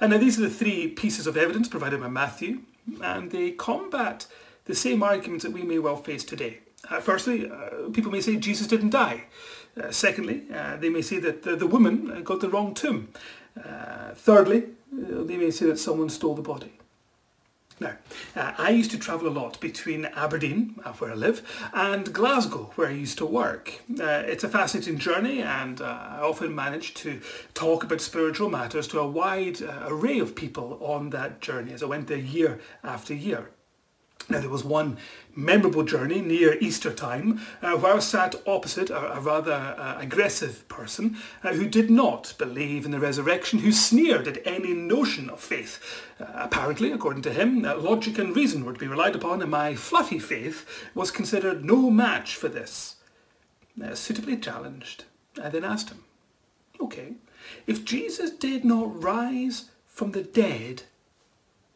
And 0.00 0.10
now 0.12 0.18
these 0.18 0.38
are 0.38 0.42
the 0.42 0.50
three 0.50 0.88
pieces 0.88 1.26
of 1.26 1.36
evidence 1.36 1.68
provided 1.68 2.00
by 2.00 2.08
Matthew, 2.08 2.60
and 3.02 3.30
they 3.30 3.50
combat 3.50 4.26
the 4.64 4.74
same 4.74 5.02
arguments 5.02 5.44
that 5.44 5.52
we 5.52 5.62
may 5.62 5.78
well 5.78 5.96
face 5.96 6.24
today. 6.24 6.60
Uh, 6.88 7.00
firstly, 7.00 7.50
uh, 7.50 7.90
people 7.92 8.12
may 8.12 8.20
say 8.20 8.36
Jesus 8.36 8.66
didn't 8.66 8.90
die. 8.90 9.24
Uh, 9.80 9.90
secondly, 9.90 10.42
uh, 10.54 10.76
they 10.76 10.88
may 10.88 11.02
say 11.02 11.18
that 11.18 11.42
the, 11.42 11.54
the 11.56 11.66
woman 11.66 12.22
got 12.24 12.40
the 12.40 12.48
wrong 12.48 12.74
tomb. 12.74 13.08
Uh, 13.56 14.14
thirdly, 14.14 14.64
uh, 14.92 15.22
they 15.24 15.36
may 15.36 15.50
say 15.50 15.66
that 15.66 15.78
someone 15.78 16.08
stole 16.08 16.34
the 16.34 16.42
body. 16.42 16.72
Now, 17.78 17.92
uh, 18.34 18.52
I 18.56 18.70
used 18.70 18.90
to 18.92 18.98
travel 18.98 19.28
a 19.28 19.30
lot 19.30 19.60
between 19.60 20.06
Aberdeen, 20.06 20.80
uh, 20.82 20.92
where 20.94 21.10
I 21.10 21.14
live, 21.14 21.42
and 21.74 22.10
Glasgow, 22.10 22.72
where 22.76 22.88
I 22.88 22.92
used 22.92 23.18
to 23.18 23.26
work. 23.26 23.82
Uh, 24.00 24.22
it's 24.24 24.44
a 24.44 24.48
fascinating 24.48 24.98
journey, 24.98 25.42
and 25.42 25.82
uh, 25.82 25.84
I 25.84 26.20
often 26.20 26.54
manage 26.54 26.94
to 26.94 27.20
talk 27.52 27.84
about 27.84 28.00
spiritual 28.00 28.48
matters 28.48 28.88
to 28.88 29.00
a 29.00 29.06
wide 29.06 29.62
uh, 29.62 29.84
array 29.88 30.18
of 30.20 30.34
people 30.34 30.78
on 30.80 31.10
that 31.10 31.42
journey 31.42 31.74
as 31.74 31.82
I 31.82 31.86
went 31.86 32.06
there 32.06 32.16
year 32.16 32.60
after 32.82 33.12
year. 33.12 33.50
Now, 34.28 34.40
there 34.40 34.50
was 34.50 34.64
one 34.64 34.98
memorable 35.36 35.84
journey 35.84 36.20
near 36.20 36.58
Easter 36.58 36.92
time 36.92 37.40
uh, 37.62 37.76
where 37.76 37.94
I 37.94 37.98
sat 38.00 38.34
opposite 38.44 38.90
a, 38.90 39.16
a 39.16 39.20
rather 39.20 39.52
uh, 39.52 39.98
aggressive 40.00 40.66
person 40.68 41.16
uh, 41.44 41.52
who 41.52 41.68
did 41.68 41.90
not 41.90 42.34
believe 42.36 42.84
in 42.84 42.90
the 42.90 42.98
resurrection, 42.98 43.60
who 43.60 43.70
sneered 43.70 44.26
at 44.26 44.44
any 44.44 44.74
notion 44.74 45.30
of 45.30 45.38
faith. 45.38 46.02
Uh, 46.18 46.24
apparently, 46.34 46.90
according 46.90 47.22
to 47.22 47.32
him, 47.32 47.64
uh, 47.64 47.76
logic 47.76 48.18
and 48.18 48.34
reason 48.34 48.64
were 48.64 48.72
to 48.72 48.80
be 48.80 48.88
relied 48.88 49.14
upon, 49.14 49.40
and 49.42 49.50
my 49.50 49.76
fluffy 49.76 50.18
faith 50.18 50.66
was 50.92 51.12
considered 51.12 51.64
no 51.64 51.88
match 51.88 52.34
for 52.34 52.48
this. 52.48 52.96
Uh, 53.82 53.94
suitably 53.94 54.36
challenged, 54.36 55.04
I 55.40 55.50
then 55.50 55.64
asked 55.64 55.90
him, 55.90 56.02
Okay, 56.80 57.14
if 57.66 57.84
Jesus 57.84 58.30
did 58.30 58.64
not 58.64 59.02
rise 59.02 59.70
from 59.86 60.12
the 60.12 60.22
dead, 60.22 60.82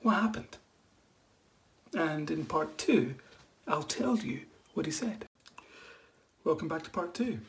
what 0.03 0.17
happened? 0.17 0.57
And 1.95 2.31
in 2.31 2.45
part 2.45 2.79
two, 2.79 3.15
I'll 3.67 3.83
tell 3.83 4.19
you 4.19 4.43
what 4.75 4.87
he 4.87 4.93
said. 4.93 5.27
Welcome 6.45 6.69
back 6.69 6.85
to 6.85 6.91
part 6.91 7.15
two. 7.15 7.41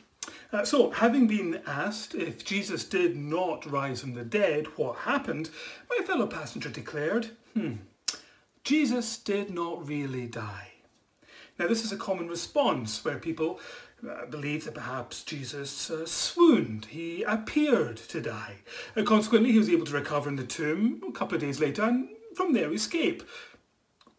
Uh, 0.52 0.64
so, 0.64 0.90
having 0.90 1.26
been 1.26 1.60
asked 1.66 2.14
if 2.14 2.44
Jesus 2.44 2.84
did 2.84 3.16
not 3.16 3.70
rise 3.70 4.02
from 4.02 4.14
the 4.14 4.24
dead, 4.24 4.66
what 4.76 4.98
happened, 4.98 5.50
my 5.88 6.04
fellow 6.04 6.26
passenger 6.26 6.68
declared, 6.68 7.30
hmm, 7.54 7.74
Jesus 8.62 9.16
did 9.16 9.50
not 9.50 9.88
really 9.88 10.26
die. 10.26 10.68
Now, 11.58 11.66
this 11.68 11.84
is 11.84 11.92
a 11.92 11.96
common 11.96 12.28
response 12.28 13.04
where 13.04 13.18
people 13.18 13.60
uh, 14.08 14.26
believe 14.26 14.64
that 14.64 14.74
perhaps 14.74 15.22
Jesus 15.22 15.90
uh, 15.90 16.06
swooned. 16.06 16.86
He 16.86 17.22
appeared 17.22 17.96
to 17.96 18.20
die. 18.20 18.56
And 18.94 19.06
consequently, 19.06 19.52
he 19.52 19.58
was 19.58 19.70
able 19.70 19.86
to 19.86 19.94
recover 19.94 20.28
in 20.28 20.36
the 20.36 20.44
tomb 20.44 21.02
a 21.08 21.12
couple 21.12 21.34
of 21.36 21.40
days 21.40 21.60
later 21.60 21.82
and 21.82 22.08
from 22.34 22.52
there 22.52 22.72
escape. 22.72 23.22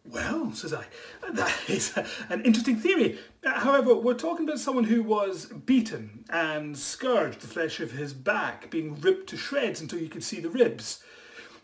Well, 0.04 0.52
says 0.52 0.74
I, 0.74 0.84
that 1.32 1.52
is 1.68 1.96
an 2.28 2.42
interesting 2.42 2.76
theory. 2.76 3.18
However, 3.42 3.94
we're 3.94 4.14
talking 4.14 4.46
about 4.46 4.60
someone 4.60 4.84
who 4.84 5.02
was 5.02 5.46
beaten 5.46 6.24
and 6.28 6.76
scourged, 6.76 7.40
the 7.40 7.46
flesh 7.46 7.80
of 7.80 7.92
his 7.92 8.12
back 8.12 8.70
being 8.70 9.00
ripped 9.00 9.30
to 9.30 9.36
shreds 9.36 9.80
until 9.80 9.98
you 9.98 10.08
could 10.08 10.22
see 10.22 10.40
the 10.40 10.50
ribs. 10.50 11.02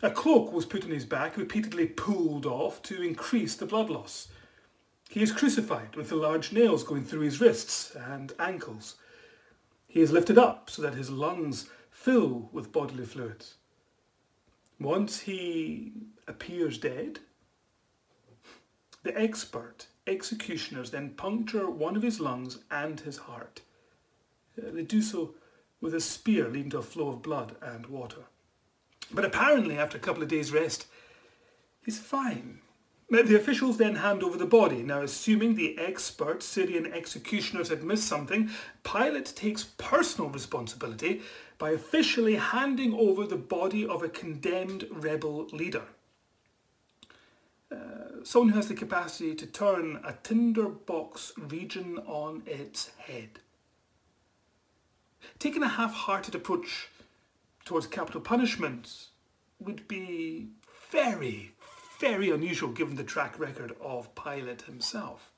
A 0.03 0.11
cloak 0.11 0.53
was 0.53 0.65
put 0.65 0.85
on 0.85 0.91
his 0.91 1.05
back, 1.05 1.37
repeatedly 1.37 1.87
pulled 1.87 2.47
off 2.47 2.81
to 2.85 3.03
increase 3.03 3.55
the 3.55 3.67
blood 3.67 3.91
loss. 3.91 4.29
He 5.11 5.23
is 5.23 5.33
crucified 5.33 5.95
with 5.95 6.09
the 6.09 6.17
large 6.17 6.53
nails 6.53 6.83
going 6.83 7.05
through 7.05 7.21
his 7.21 7.41
wrists 7.41 7.95
and 7.95 8.33
ankles. 8.39 8.95
He 9.87 10.01
is 10.01 10.13
lifted 10.13 10.39
up 10.39 10.71
so 10.71 10.81
that 10.83 10.95
his 10.95 11.11
lungs 11.11 11.69
fill 11.91 12.49
with 12.53 12.73
bodily 12.73 13.05
fluids. 13.05 13.57
Once 14.79 15.21
he 15.21 15.93
appears 16.27 16.79
dead, 16.79 17.19
the 19.03 19.19
expert 19.19 19.87
executioners 20.07 20.91
then 20.91 21.11
puncture 21.11 21.71
one 21.71 21.97
of 21.97 22.03
his 22.03 22.21
lungs 22.21 22.59
and 22.71 23.01
his 23.01 23.19
heart. 23.19 23.63
Uh, 24.59 24.71
they 24.73 24.83
do 24.83 25.01
so 25.01 25.35
with 25.81 25.95
a 25.95 26.01
spear 26.01 26.49
leading 26.49 26.71
to 26.71 26.79
a 26.79 26.83
flow 26.83 27.09
of 27.09 27.23
blood 27.23 27.57
and 27.63 27.87
water. 27.87 28.25
But 29.13 29.25
apparently, 29.25 29.79
after 29.79 29.97
a 29.97 30.01
couple 30.01 30.23
of 30.23 30.29
days' 30.29 30.53
rest, 30.53 30.87
he's 31.85 31.99
fine. 31.99 32.61
The 33.09 33.37
officials 33.37 33.77
then 33.77 33.97
hand 33.97 34.23
over 34.23 34.39
the 34.39 34.47
body. 34.47 34.85
Now, 34.85 35.03
assuming 35.03 35.55
the 35.55 35.77
expert 35.79 36.45
Syrian 36.45 36.93
executioners 36.93 37.69
had 37.69 37.83
missed 37.83 38.07
something, 38.07 38.51
Pilate 38.85 39.27
takes 39.35 39.65
personal 39.65 40.31
responsibility 40.31 41.23
by 41.59 41.71
officially 41.71 42.37
handing 42.37 42.95
over 42.95 43.27
the 43.27 43.37
body 43.37 43.85
of 43.85 44.05
a 44.05 44.09
condemned 44.09 44.87
rebel 44.93 45.47
leader 45.47 45.83
someone 48.25 48.51
who 48.51 48.57
has 48.57 48.69
the 48.69 48.75
capacity 48.75 49.35
to 49.35 49.47
turn 49.47 50.01
a 50.05 50.15
tinderbox 50.23 51.33
region 51.37 51.99
on 52.07 52.43
its 52.47 52.91
head. 52.99 53.41
Taking 55.39 55.63
a 55.63 55.69
half-hearted 55.69 56.35
approach 56.35 56.89
towards 57.65 57.87
capital 57.87 58.21
punishment 58.21 59.07
would 59.59 59.87
be 59.87 60.49
very, 60.91 61.53
very 61.99 62.31
unusual 62.31 62.71
given 62.71 62.97
the 62.97 63.05
track 63.05 63.39
record 63.39 63.77
of 63.81 64.15
Pilate 64.15 64.63
himself. 64.63 65.33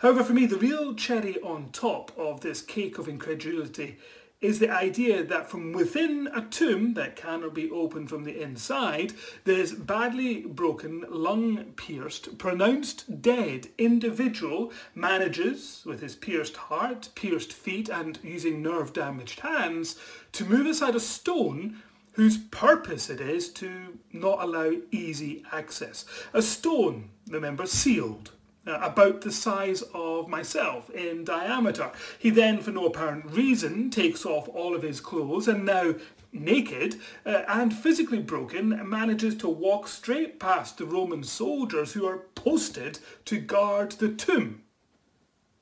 However, 0.00 0.24
for 0.24 0.32
me, 0.32 0.46
the 0.46 0.56
real 0.56 0.94
cherry 0.94 1.40
on 1.40 1.70
top 1.70 2.12
of 2.18 2.40
this 2.40 2.62
cake 2.62 2.98
of 2.98 3.08
incredulity 3.08 3.98
is 4.40 4.60
the 4.60 4.70
idea 4.70 5.24
that 5.24 5.50
from 5.50 5.72
within 5.72 6.28
a 6.32 6.42
tomb 6.42 6.94
that 6.94 7.16
cannot 7.16 7.52
be 7.54 7.68
opened 7.70 8.08
from 8.08 8.22
the 8.22 8.40
inside, 8.40 9.12
this 9.44 9.72
badly 9.72 10.42
broken, 10.42 11.04
lung-pierced, 11.08 12.38
pronounced 12.38 13.20
dead 13.20 13.66
individual 13.78 14.72
manages, 14.94 15.82
with 15.84 16.00
his 16.00 16.14
pierced 16.14 16.56
heart, 16.56 17.08
pierced 17.16 17.52
feet 17.52 17.88
and 17.88 18.20
using 18.22 18.62
nerve-damaged 18.62 19.40
hands, 19.40 19.98
to 20.30 20.44
move 20.44 20.66
aside 20.66 20.94
a 20.94 21.00
stone 21.00 21.82
whose 22.12 22.36
purpose 22.36 23.10
it 23.10 23.20
is 23.20 23.48
to 23.48 23.98
not 24.12 24.42
allow 24.42 24.72
easy 24.92 25.44
access. 25.52 26.04
A 26.32 26.42
stone, 26.42 27.10
remember, 27.28 27.66
sealed, 27.66 28.32
uh, 28.66 28.78
about 28.82 29.20
the 29.20 29.32
size 29.32 29.82
of 29.94 30.28
myself 30.28 30.90
in 30.90 31.24
diameter. 31.24 31.90
He 32.18 32.30
then, 32.30 32.60
for 32.60 32.70
no 32.70 32.86
apparent 32.86 33.26
reason, 33.26 33.90
takes 33.90 34.26
off 34.26 34.48
all 34.48 34.74
of 34.74 34.82
his 34.82 35.00
clothes 35.00 35.48
and 35.48 35.64
now 35.64 35.94
naked 36.32 36.96
uh, 37.24 37.42
and 37.48 37.74
physically 37.74 38.18
broken 38.18 38.88
manages 38.88 39.34
to 39.36 39.48
walk 39.48 39.88
straight 39.88 40.38
past 40.38 40.78
the 40.78 40.84
Roman 40.84 41.22
soldiers 41.22 41.92
who 41.92 42.06
are 42.06 42.26
posted 42.34 42.98
to 43.24 43.38
guard 43.38 43.92
the 43.92 44.10
tomb, 44.10 44.62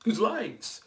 whose 0.03 0.19
lives 0.19 0.81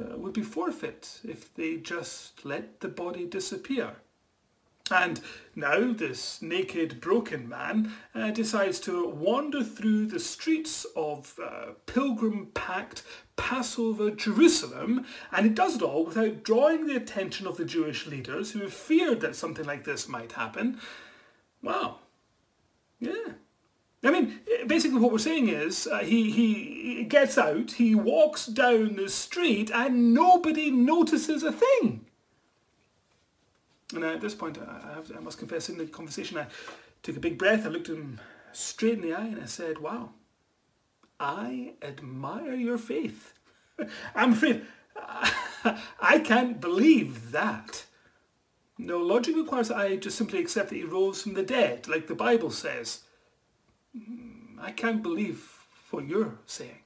uh, 0.00 0.16
would 0.16 0.32
be 0.32 0.42
forfeit 0.42 1.20
if 1.24 1.54
they 1.54 1.76
just 1.76 2.44
let 2.44 2.80
the 2.80 2.88
body 2.88 3.24
disappear. 3.24 3.96
And 4.90 5.20
now 5.54 5.92
this 5.92 6.40
naked, 6.40 7.00
broken 7.00 7.48
man 7.48 7.92
uh, 8.14 8.30
decides 8.30 8.80
to 8.80 9.08
wander 9.08 9.62
through 9.62 10.06
the 10.06 10.20
streets 10.20 10.86
of 10.96 11.38
uh, 11.42 11.72
pilgrim-packed 11.86 13.02
Passover 13.36 14.10
Jerusalem, 14.10 15.06
and 15.32 15.46
he 15.46 15.52
does 15.52 15.76
it 15.76 15.82
all 15.82 16.04
without 16.04 16.42
drawing 16.42 16.86
the 16.86 16.96
attention 16.96 17.46
of 17.46 17.56
the 17.56 17.64
Jewish 17.64 18.06
leaders 18.06 18.50
who 18.50 18.60
have 18.60 18.74
feared 18.74 19.20
that 19.20 19.36
something 19.36 19.64
like 19.64 19.84
this 19.84 20.08
might 20.08 20.32
happen. 20.32 20.80
Wow. 21.62 22.00
Yeah. 22.98 23.32
I 24.02 24.10
mean, 24.10 24.40
basically 24.66 25.00
what 25.00 25.12
we're 25.12 25.18
saying 25.18 25.48
is 25.48 25.86
uh, 25.86 25.98
he, 25.98 26.30
he 26.30 27.04
gets 27.04 27.36
out, 27.36 27.72
he 27.72 27.94
walks 27.94 28.46
down 28.46 28.96
the 28.96 29.08
street, 29.08 29.70
and 29.72 30.14
nobody 30.14 30.70
notices 30.70 31.42
a 31.42 31.52
thing. 31.52 32.06
And 33.94 34.04
at 34.04 34.20
this 34.20 34.34
point, 34.34 34.58
I, 34.58 34.94
have, 34.94 35.10
I 35.16 35.20
must 35.20 35.38
confess, 35.38 35.68
in 35.68 35.78
the 35.78 35.86
conversation, 35.86 36.38
I 36.38 36.46
took 37.02 37.16
a 37.16 37.20
big 37.20 37.38
breath, 37.38 37.64
I 37.64 37.68
looked 37.68 37.88
him 37.88 38.20
straight 38.52 38.94
in 38.94 39.00
the 39.00 39.14
eye 39.14 39.26
and 39.26 39.42
I 39.42 39.46
said, 39.46 39.78
wow, 39.78 40.10
I 41.18 41.74
admire 41.80 42.54
your 42.54 42.78
faith. 42.78 43.34
I'm 44.14 44.32
afraid 44.32 44.66
I 46.00 46.20
can't 46.24 46.60
believe 46.60 47.32
that. 47.32 47.84
No, 48.78 48.98
logic 48.98 49.36
requires 49.36 49.70
I 49.70 49.96
just 49.96 50.16
simply 50.16 50.38
accept 50.38 50.70
that 50.70 50.76
he 50.76 50.84
rose 50.84 51.22
from 51.22 51.34
the 51.34 51.42
dead, 51.42 51.88
like 51.88 52.06
the 52.06 52.14
Bible 52.14 52.50
says. 52.50 53.00
Hmm, 53.96 54.58
I 54.60 54.70
can't 54.70 55.02
believe 55.02 55.66
what 55.90 56.06
you're 56.06 56.38
saying. 56.46 56.78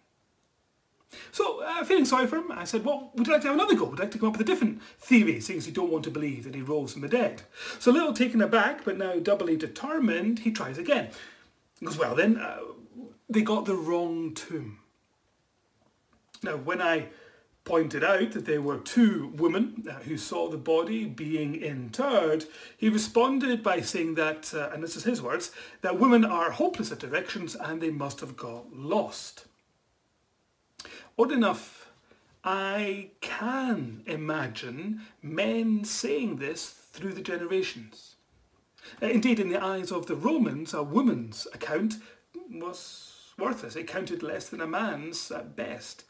So, 1.31 1.63
uh, 1.63 1.85
feeling 1.85 2.05
sorry 2.05 2.27
for 2.27 2.37
him, 2.37 2.53
I 2.53 2.65
said, 2.65 2.85
well, 2.85 3.11
would 3.15 3.27
you 3.27 3.33
like 3.33 3.43
to 3.43 3.49
have 3.49 3.57
another 3.57 3.75
go? 3.75 3.85
Would 3.85 3.99
you 3.99 4.05
like 4.05 4.13
to 4.13 4.19
come 4.19 4.29
up 4.29 4.37
with 4.37 4.43
a 4.43 4.51
different 4.51 4.83
theory, 4.99 5.37
as 5.37 5.49
you 5.49 5.73
don't 5.73 5.91
want 5.91 6.05
to 6.05 6.11
believe 6.11 6.45
that 6.45 6.55
he 6.55 6.63
rose 6.63 6.93
from 6.93 7.03
the 7.03 7.09
dead? 7.09 7.43
So 7.79 7.91
a 7.91 7.93
little 7.93 8.13
taken 8.13 8.41
aback, 8.41 8.85
but 8.85 8.99
now 8.99 9.19
doubly 9.19 9.57
determined, 9.57 10.41
he 10.41 10.51
tries 10.51 10.79
again. 10.79 11.11
He 11.81 11.87
goes, 11.87 11.99
well 11.99 12.15
then, 12.15 12.37
uh, 12.37 12.59
they 13.29 13.43
got 13.43 13.65
the 13.65 13.77
wrong 13.77 14.35
tomb. 14.35 14.79
Now, 16.43 16.57
when 16.57 16.83
I 16.83 17.09
pointed 17.65 18.03
out 18.03 18.33
that 18.33 18.45
there 18.45 18.61
were 18.61 18.79
two 18.79 19.33
women 19.37 19.87
uh, 19.89 19.95
who 20.01 20.17
saw 20.17 20.49
the 20.49 20.57
body 20.57 21.05
being 21.05 21.55
interred, 21.55 22.45
he 22.77 22.89
responded 22.89 23.63
by 23.63 23.81
saying 23.81 24.17
that, 24.17 24.53
uh, 24.53 24.71
and 24.73 24.83
this 24.83 24.97
is 24.97 25.05
his 25.05 25.23
words, 25.23 25.53
that 25.83 26.01
women 26.01 26.25
are 26.25 26.51
hopeless 26.51 26.91
at 26.91 26.99
directions 26.99 27.55
and 27.55 27.81
they 27.81 27.91
must 27.91 28.21
have 28.21 28.37
got 28.37 28.75
lost. 28.75 29.47
Odd 31.19 31.31
enough, 31.31 31.91
I 32.43 33.11
can 33.21 34.03
imagine 34.07 35.03
men 35.23 35.85
saying 35.85 36.37
this 36.37 36.69
through 36.69 37.13
the 37.13 37.21
generations. 37.21 38.17
Uh, 39.01 39.07
indeed, 39.07 39.39
in 39.39 39.51
the 39.51 39.63
eyes 39.63 39.93
of 39.93 40.07
the 40.07 40.17
Romans, 40.17 40.73
a 40.73 40.83
woman's 40.83 41.47
account 41.53 41.97
was 42.51 43.33
worthless. 43.39 43.77
It 43.77 43.87
counted 43.87 44.23
less 44.23 44.49
than 44.49 44.61
a 44.61 44.67
man's 44.67 45.31
at 45.31 45.55
best. 45.55 46.05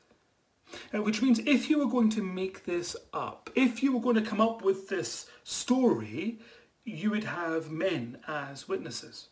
Uh, 0.94 1.02
which 1.02 1.20
means 1.20 1.40
if 1.40 1.68
you 1.68 1.78
were 1.78 1.90
going 1.90 2.08
to 2.10 2.22
make 2.22 2.64
this 2.64 2.96
up, 3.12 3.50
if 3.54 3.82
you 3.82 3.92
were 3.92 4.00
going 4.00 4.16
to 4.16 4.22
come 4.22 4.40
up 4.40 4.62
with 4.62 4.88
this 4.88 5.26
story, 5.42 6.38
you 6.84 7.10
would 7.10 7.24
have 7.24 7.70
men 7.70 8.18
as 8.26 8.68
witnesses. 8.68 9.28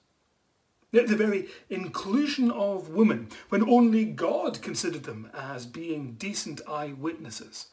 The, 0.92 1.16
very 1.16 1.48
inclusion 1.68 2.50
of 2.50 2.88
women, 2.88 3.28
when 3.48 3.68
only 3.68 4.04
God 4.04 4.60
considered 4.60 5.04
them 5.04 5.30
as 5.32 5.64
being 5.64 6.14
decent 6.18 6.60
eyewitnesses, 6.68 7.66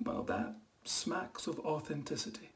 well, 0.00 0.22
that 0.24 0.54
smacks 0.84 1.46
of 1.48 1.58
authenticity. 1.60 2.50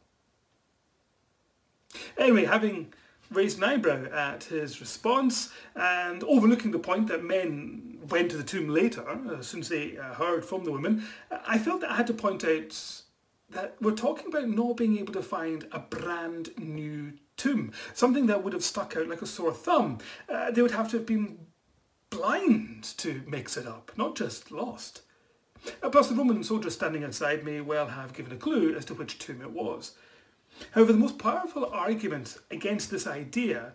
Anyway, 2.16 2.44
having 2.44 2.92
raised 3.30 3.58
an 3.58 3.64
eyebrow 3.64 4.06
at 4.12 4.44
his 4.44 4.80
response 4.80 5.50
and 5.74 6.22
overlooking 6.24 6.70
the 6.70 6.78
point 6.78 7.08
that 7.08 7.24
men 7.24 7.98
went 8.08 8.30
to 8.30 8.36
the 8.36 8.44
tomb 8.44 8.68
later, 8.68 9.04
uh, 9.08 9.42
since 9.42 9.68
they 9.68 9.96
uh, 9.98 10.14
heard 10.14 10.44
from 10.44 10.64
the 10.64 10.70
women, 10.72 11.04
I 11.46 11.58
felt 11.58 11.80
that 11.80 11.90
I 11.90 11.96
had 11.96 12.06
to 12.06 12.14
point 12.14 12.44
out 12.44 13.02
that 13.50 13.76
we're 13.80 13.92
talking 13.92 14.26
about 14.28 14.48
not 14.48 14.76
being 14.76 14.98
able 14.98 15.12
to 15.12 15.22
find 15.22 15.66
a 15.72 15.78
brand 15.78 16.50
new 16.58 17.14
tomb, 17.36 17.72
something 17.94 18.26
that 18.26 18.42
would 18.42 18.52
have 18.52 18.64
stuck 18.64 18.96
out 18.96 19.08
like 19.08 19.22
a 19.22 19.26
sore 19.26 19.52
thumb. 19.52 19.98
Uh, 20.28 20.50
they 20.50 20.62
would 20.62 20.70
have 20.70 20.90
to 20.90 20.96
have 20.98 21.06
been 21.06 21.38
blind 22.10 22.84
to 22.98 23.22
mix 23.26 23.56
it 23.56 23.66
up, 23.66 23.92
not 23.96 24.16
just 24.16 24.50
lost. 24.50 25.02
Uh, 25.82 25.90
plus, 25.90 26.08
the 26.08 26.14
Roman 26.14 26.44
soldier 26.44 26.70
standing 26.70 27.04
outside 27.04 27.44
may 27.44 27.60
well 27.60 27.88
have 27.88 28.12
given 28.12 28.32
a 28.32 28.36
clue 28.36 28.74
as 28.74 28.84
to 28.86 28.94
which 28.94 29.18
tomb 29.18 29.40
it 29.40 29.50
was. 29.50 29.92
However, 30.72 30.92
the 30.92 30.98
most 30.98 31.18
powerful 31.18 31.66
argument 31.66 32.38
against 32.50 32.90
this 32.90 33.06
idea 33.06 33.72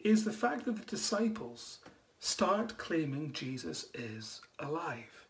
is 0.00 0.24
the 0.24 0.32
fact 0.32 0.64
that 0.64 0.76
the 0.76 0.84
disciples 0.84 1.78
start 2.20 2.78
claiming 2.78 3.32
Jesus 3.32 3.86
is 3.94 4.40
alive. 4.58 5.26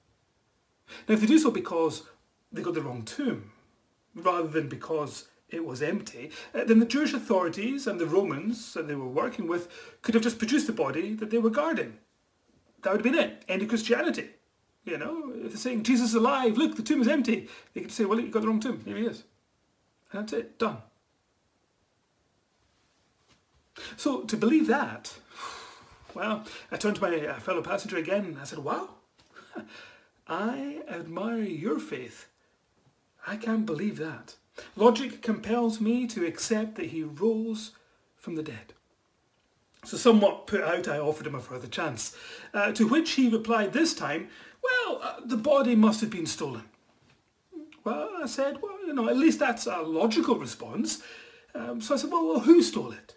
Now, 1.08 1.14
if 1.14 1.20
they 1.20 1.26
do 1.26 1.38
so 1.38 1.50
because 1.50 2.02
they 2.52 2.62
got 2.62 2.74
the 2.74 2.82
wrong 2.82 3.02
tomb, 3.02 3.50
rather 4.14 4.48
than 4.48 4.68
because 4.68 5.28
it 5.54 5.64
was 5.64 5.82
empty, 5.82 6.30
uh, 6.54 6.64
then 6.64 6.80
the 6.80 6.86
Jewish 6.86 7.14
authorities 7.14 7.86
and 7.86 8.00
the 8.00 8.06
Romans 8.06 8.74
that 8.74 8.88
they 8.88 8.94
were 8.94 9.08
working 9.08 9.46
with 9.46 9.68
could 10.02 10.14
have 10.14 10.22
just 10.22 10.38
produced 10.38 10.66
the 10.66 10.72
body 10.72 11.14
that 11.14 11.30
they 11.30 11.38
were 11.38 11.50
guarding. 11.50 11.98
That 12.82 12.92
would 12.92 13.04
have 13.04 13.12
been 13.12 13.22
it. 13.22 13.44
End 13.48 13.62
of 13.62 13.68
Christianity. 13.68 14.30
You 14.84 14.98
know, 14.98 15.32
if 15.34 15.48
they're 15.48 15.56
saying 15.56 15.84
Jesus 15.84 16.10
is 16.10 16.14
alive, 16.14 16.58
look, 16.58 16.76
the 16.76 16.82
tomb 16.82 17.00
is 17.00 17.08
empty, 17.08 17.48
they 17.72 17.80
could 17.80 17.92
say, 17.92 18.04
well, 18.04 18.20
you 18.20 18.28
got 18.28 18.42
the 18.42 18.48
wrong 18.48 18.60
tomb. 18.60 18.82
Here 18.84 18.96
he 18.96 19.06
is. 19.06 19.24
And 20.12 20.22
that's 20.22 20.32
it. 20.34 20.58
Done. 20.58 20.76
So 23.96 24.22
to 24.22 24.36
believe 24.36 24.66
that, 24.66 25.14
well, 26.14 26.44
I 26.70 26.76
turned 26.76 26.96
to 26.96 27.02
my 27.02 27.26
uh, 27.26 27.40
fellow 27.40 27.62
passenger 27.62 27.96
again 27.96 28.24
and 28.26 28.38
I 28.38 28.44
said, 28.44 28.58
wow, 28.58 28.90
I 30.28 30.82
admire 30.88 31.42
your 31.42 31.78
faith. 31.78 32.28
I 33.26 33.36
can't 33.36 33.64
believe 33.64 33.96
that. 33.98 34.36
Logic 34.76 35.20
compels 35.22 35.80
me 35.80 36.06
to 36.06 36.26
accept 36.26 36.76
that 36.76 36.86
he 36.86 37.02
rose 37.02 37.72
from 38.16 38.36
the 38.36 38.42
dead. 38.42 38.72
So 39.84 39.96
somewhat 39.96 40.46
put 40.46 40.62
out, 40.62 40.88
I 40.88 40.98
offered 40.98 41.26
him 41.26 41.34
a 41.34 41.40
further 41.40 41.66
chance, 41.66 42.16
uh, 42.54 42.72
to 42.72 42.88
which 42.88 43.12
he 43.12 43.28
replied 43.28 43.72
this 43.72 43.94
time, 43.94 44.28
well, 44.62 45.00
uh, 45.02 45.20
the 45.24 45.36
body 45.36 45.74
must 45.74 46.00
have 46.00 46.10
been 46.10 46.26
stolen. 46.26 46.64
Well, 47.84 48.10
I 48.22 48.26
said, 48.26 48.62
well, 48.62 48.78
you 48.86 48.94
know, 48.94 49.08
at 49.10 49.18
least 49.18 49.38
that's 49.38 49.66
a 49.66 49.82
logical 49.82 50.36
response. 50.36 51.02
Um, 51.54 51.82
so 51.82 51.94
I 51.94 51.98
said, 51.98 52.10
well, 52.10 52.26
well, 52.26 52.40
who 52.40 52.62
stole 52.62 52.92
it? 52.92 53.14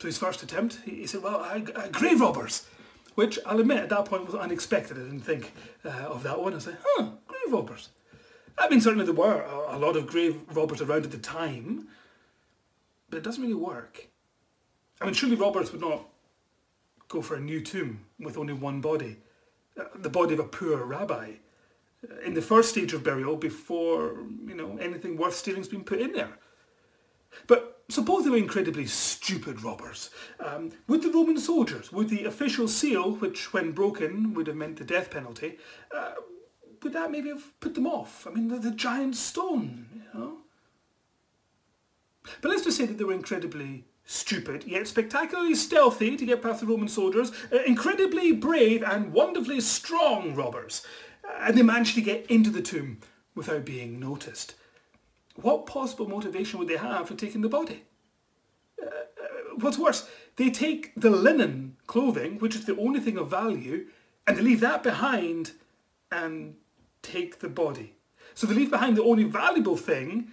To 0.00 0.06
his 0.08 0.18
first 0.18 0.42
attempt, 0.42 0.80
he, 0.84 1.06
said, 1.06 1.22
well, 1.22 1.38
I, 1.38 1.60
grave 1.92 2.20
robbers, 2.20 2.66
which 3.14 3.38
I'll 3.46 3.60
admit 3.60 3.78
at 3.78 3.88
that 3.90 4.06
point 4.06 4.26
was 4.26 4.34
unexpected. 4.34 4.96
I 4.96 5.02
didn't 5.02 5.20
think 5.20 5.52
uh, 5.84 5.90
of 5.90 6.24
that 6.24 6.40
one. 6.40 6.54
I 6.54 6.58
said, 6.58 6.78
huh, 6.84 7.10
grave 7.28 7.52
robbers. 7.52 7.90
I 8.58 8.68
mean, 8.68 8.80
certainly 8.80 9.04
there 9.04 9.14
were 9.14 9.42
a, 9.42 9.78
lot 9.78 9.96
of 9.96 10.06
grave 10.06 10.42
robbers 10.52 10.80
around 10.80 11.04
at 11.04 11.10
the 11.10 11.18
time, 11.18 11.88
but 13.10 13.16
it 13.16 13.22
doesn't 13.22 13.42
really 13.42 13.54
work. 13.54 14.08
I 15.00 15.04
mean, 15.04 15.14
surely 15.14 15.36
robbers 15.36 15.72
would 15.72 15.80
not 15.80 16.06
go 17.08 17.22
for 17.22 17.34
a 17.34 17.40
new 17.40 17.60
tomb 17.60 18.06
with 18.20 18.36
only 18.36 18.52
one 18.52 18.80
body, 18.80 19.16
uh, 19.78 19.84
the 19.94 20.10
body 20.10 20.34
of 20.34 20.40
a 20.40 20.44
poor 20.44 20.84
rabbi 20.84 21.32
in 22.24 22.34
the 22.34 22.42
first 22.42 22.70
stage 22.70 22.92
of 22.92 23.04
burial 23.04 23.36
before 23.36 24.16
you 24.46 24.54
know 24.54 24.76
anything 24.78 25.16
worth 25.16 25.34
stealing's 25.34 25.68
been 25.68 25.84
put 25.84 26.00
in 26.00 26.12
there. 26.12 26.38
But 27.46 27.82
suppose 27.88 28.24
they 28.24 28.30
were 28.30 28.36
incredibly 28.36 28.86
stupid 28.86 29.62
robbers. 29.62 30.10
Um, 30.40 30.72
would 30.88 31.02
the 31.02 31.10
Roman 31.10 31.38
soldiers, 31.38 31.92
would 31.92 32.08
the 32.08 32.24
official 32.24 32.68
seal, 32.68 33.12
which 33.12 33.52
when 33.52 33.72
broken 33.72 34.34
would 34.34 34.46
have 34.48 34.56
meant 34.56 34.76
the 34.76 34.84
death 34.84 35.10
penalty, 35.10 35.58
uh, 35.94 36.12
would 36.82 36.92
that 36.92 37.10
maybe 37.10 37.28
have 37.28 37.58
put 37.60 37.74
them 37.74 37.86
off? 37.86 38.26
I 38.26 38.30
mean, 38.30 38.48
the, 38.48 38.58
the 38.58 38.70
giant 38.70 39.16
stone, 39.16 39.86
you 39.94 40.02
know? 40.14 40.38
But 42.40 42.50
let's 42.50 42.64
just 42.64 42.76
say 42.76 42.86
that 42.86 42.98
they 42.98 43.04
were 43.04 43.12
incredibly 43.12 43.84
stupid, 44.04 44.64
yet 44.64 44.86
spectacularly 44.88 45.54
stealthy 45.54 46.16
to 46.16 46.26
get 46.26 46.42
past 46.42 46.60
the 46.60 46.66
Roman 46.66 46.88
soldiers, 46.88 47.32
uh, 47.52 47.58
incredibly 47.66 48.32
brave 48.32 48.82
and 48.82 49.12
wonderfully 49.12 49.60
strong 49.60 50.34
robbers 50.34 50.82
and 51.40 51.56
they 51.56 51.62
managed 51.62 51.94
to 51.94 52.02
get 52.02 52.26
into 52.26 52.50
the 52.50 52.62
tomb 52.62 52.98
without 53.34 53.64
being 53.64 53.98
noticed. 53.98 54.54
What 55.36 55.66
possible 55.66 56.08
motivation 56.08 56.58
would 56.58 56.68
they 56.68 56.76
have 56.76 57.08
for 57.08 57.14
taking 57.14 57.40
the 57.40 57.48
body? 57.48 57.84
Uh, 58.80 58.86
uh, 58.86 59.56
what's 59.56 59.78
worse, 59.78 60.08
they 60.36 60.50
take 60.50 60.92
the 60.96 61.10
linen 61.10 61.76
clothing, 61.86 62.38
which 62.38 62.54
is 62.54 62.64
the 62.64 62.76
only 62.78 63.00
thing 63.00 63.16
of 63.16 63.30
value, 63.30 63.86
and 64.26 64.36
they 64.36 64.42
leave 64.42 64.60
that 64.60 64.82
behind 64.82 65.52
and 66.10 66.56
take 67.02 67.40
the 67.40 67.48
body. 67.48 67.94
So 68.34 68.46
they 68.46 68.54
leave 68.54 68.70
behind 68.70 68.96
the 68.96 69.02
only 69.02 69.24
valuable 69.24 69.76
thing 69.76 70.28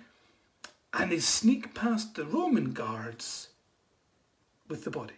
and 0.94 1.12
they 1.12 1.20
sneak 1.20 1.74
past 1.74 2.16
the 2.16 2.26
Roman 2.26 2.72
guards 2.72 3.50
with 4.68 4.84
the 4.84 4.92
body. 4.92 5.14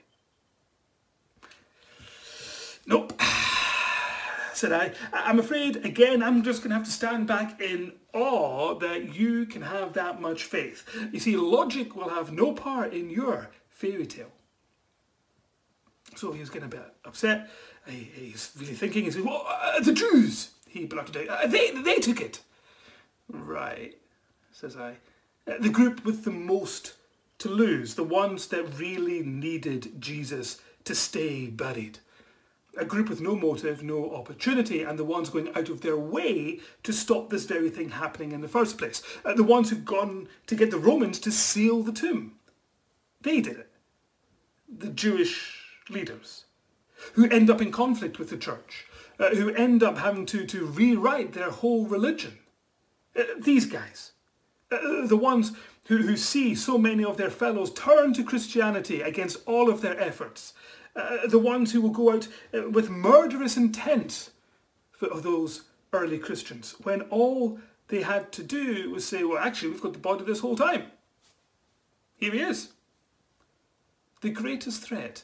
Nope 2.85 3.13
said 4.53 4.71
I. 4.71 4.93
I'm 5.11 5.39
afraid, 5.39 5.77
again, 5.85 6.21
I'm 6.23 6.43
just 6.43 6.61
going 6.61 6.69
to 6.69 6.75
have 6.75 6.85
to 6.85 6.91
stand 6.91 7.27
back 7.27 7.59
in 7.59 7.93
awe 8.13 8.75
that 8.75 9.15
you 9.15 9.45
can 9.45 9.63
have 9.63 9.93
that 9.93 10.21
much 10.21 10.43
faith. 10.43 10.87
You 11.11 11.19
see, 11.19 11.35
logic 11.35 11.95
will 11.95 12.09
have 12.09 12.31
no 12.31 12.53
part 12.53 12.93
in 12.93 13.09
your 13.09 13.49
fairy 13.69 14.05
tale. 14.05 14.31
So 16.15 16.31
he 16.31 16.39
was 16.39 16.49
getting 16.49 16.67
a 16.67 16.69
bit 16.69 16.93
upset. 17.05 17.49
He, 17.87 18.09
he's 18.13 18.51
really 18.59 18.73
thinking, 18.73 19.05
he 19.05 19.11
says, 19.11 19.23
well, 19.23 19.45
uh, 19.47 19.79
the 19.79 19.93
Jews, 19.93 20.51
he 20.71 20.85
blurted 20.85 21.29
out, 21.29 21.45
uh, 21.45 21.47
they, 21.47 21.71
they 21.71 21.95
took 21.95 22.21
it. 22.21 22.41
Right, 23.29 23.97
says 24.51 24.75
I. 24.77 24.95
Uh, 25.47 25.55
the 25.59 25.69
group 25.69 26.05
with 26.05 26.23
the 26.23 26.31
most 26.31 26.93
to 27.39 27.49
lose, 27.49 27.95
the 27.95 28.03
ones 28.03 28.47
that 28.47 28.77
really 28.77 29.21
needed 29.21 29.99
Jesus 29.99 30.61
to 30.83 30.95
stay 30.95 31.47
buried 31.47 31.99
a 32.77 32.85
group 32.85 33.09
with 33.09 33.21
no 33.21 33.35
motive, 33.35 33.83
no 33.83 34.13
opportunity, 34.15 34.81
and 34.83 34.97
the 34.97 35.03
ones 35.03 35.29
going 35.29 35.49
out 35.55 35.69
of 35.69 35.81
their 35.81 35.97
way 35.97 36.59
to 36.83 36.93
stop 36.93 37.29
this 37.29 37.45
very 37.45 37.69
thing 37.69 37.89
happening 37.89 38.31
in 38.31 38.41
the 38.41 38.47
first 38.47 38.77
place. 38.77 39.01
Uh, 39.25 39.33
the 39.33 39.43
ones 39.43 39.69
who've 39.69 39.85
gone 39.85 40.27
to 40.47 40.55
get 40.55 40.71
the 40.71 40.77
Romans 40.77 41.19
to 41.19 41.31
seal 41.31 41.83
the 41.83 41.91
tomb. 41.91 42.33
They 43.21 43.41
did 43.41 43.57
it. 43.57 43.69
The 44.69 44.87
Jewish 44.87 45.59
leaders, 45.89 46.45
who 47.13 47.29
end 47.29 47.49
up 47.49 47.61
in 47.61 47.71
conflict 47.71 48.19
with 48.19 48.29
the 48.29 48.37
church, 48.37 48.87
uh, 49.21 49.29
who 49.35 49.53
end 49.53 49.83
up 49.83 49.97
having 49.97 50.25
to, 50.25 50.45
to 50.45 50.65
rewrite 50.65 51.31
their 51.31 51.51
whole 51.51 51.85
religion. 51.85 52.39
Uh, 53.15 53.23
these 53.39 53.65
guys. 53.65 54.11
Uh, 54.71 55.05
the 55.05 55.17
ones 55.17 55.53
who, 55.85 55.97
who 55.97 56.17
see 56.17 56.55
so 56.55 56.77
many 56.77 57.03
of 57.03 57.17
their 57.17 57.29
fellows 57.29 57.73
turn 57.73 58.13
to 58.13 58.23
Christianity 58.23 59.01
against 59.01 59.37
all 59.45 59.69
of 59.69 59.81
their 59.81 59.99
efforts 59.99 60.53
uh, 60.95 61.27
the 61.27 61.39
ones 61.39 61.71
who 61.71 61.81
will 61.81 61.89
go 61.89 62.13
out 62.13 62.27
uh, 62.53 62.69
with 62.69 62.89
murderous 62.89 63.57
intent 63.57 64.29
for 64.91 65.07
those 65.21 65.63
early 65.93 66.17
Christians, 66.17 66.75
when 66.83 67.01
all 67.03 67.59
they 67.87 68.01
had 68.01 68.31
to 68.33 68.43
do 68.43 68.91
was 68.91 69.05
say, 69.05 69.23
well, 69.23 69.37
actually, 69.37 69.71
we've 69.71 69.81
got 69.81 69.93
the 69.93 69.99
body 69.99 70.23
this 70.23 70.39
whole 70.39 70.55
time. 70.55 70.83
Here 72.17 72.31
he 72.31 72.39
is. 72.39 72.69
The 74.21 74.29
greatest 74.29 74.83
threat. 74.83 75.23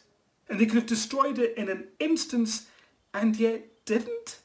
And 0.50 0.60
they 0.60 0.66
could 0.66 0.76
have 0.76 0.86
destroyed 0.86 1.38
it 1.38 1.58
in 1.58 1.70
an 1.70 1.88
instance 2.00 2.68
and 3.14 3.36
yet 3.36 3.66
didn't? 3.88 4.39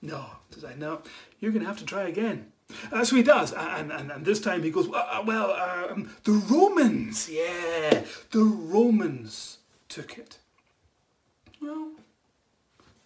No, 0.00 0.26
says 0.50 0.64
I, 0.64 0.74
no, 0.74 1.02
you're 1.40 1.50
going 1.50 1.62
to 1.62 1.68
have 1.68 1.78
to 1.78 1.84
try 1.84 2.02
again. 2.02 2.52
Uh, 2.92 3.02
so 3.02 3.16
he 3.16 3.22
does, 3.22 3.52
and, 3.52 3.90
and, 3.90 4.12
and 4.12 4.24
this 4.24 4.40
time 4.40 4.62
he 4.62 4.70
goes, 4.70 4.88
uh, 4.92 5.22
well, 5.26 5.52
um, 5.52 6.10
the 6.24 6.32
Romans, 6.32 7.28
yeah, 7.28 8.04
the 8.30 8.44
Romans 8.44 9.58
took 9.88 10.18
it. 10.18 10.38
Well, 11.62 11.92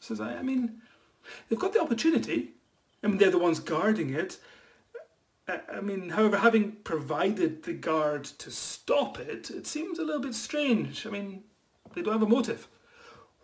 says 0.00 0.20
I, 0.20 0.38
I 0.38 0.42
mean, 0.42 0.82
they've 1.48 1.58
got 1.58 1.72
the 1.72 1.80
opportunity. 1.80 2.50
I 3.02 3.06
mean, 3.06 3.18
they're 3.18 3.30
the 3.30 3.38
ones 3.38 3.60
guarding 3.60 4.10
it. 4.10 4.38
Uh, 5.48 5.58
I 5.72 5.80
mean, 5.80 6.10
however, 6.10 6.38
having 6.38 6.72
provided 6.82 7.62
the 7.62 7.72
guard 7.72 8.24
to 8.24 8.50
stop 8.50 9.20
it, 9.20 9.48
it 9.48 9.66
seems 9.68 10.00
a 10.00 10.04
little 10.04 10.20
bit 10.20 10.34
strange. 10.34 11.06
I 11.06 11.10
mean, 11.10 11.44
they 11.94 12.02
don't 12.02 12.14
have 12.14 12.22
a 12.22 12.28
motive. 12.28 12.66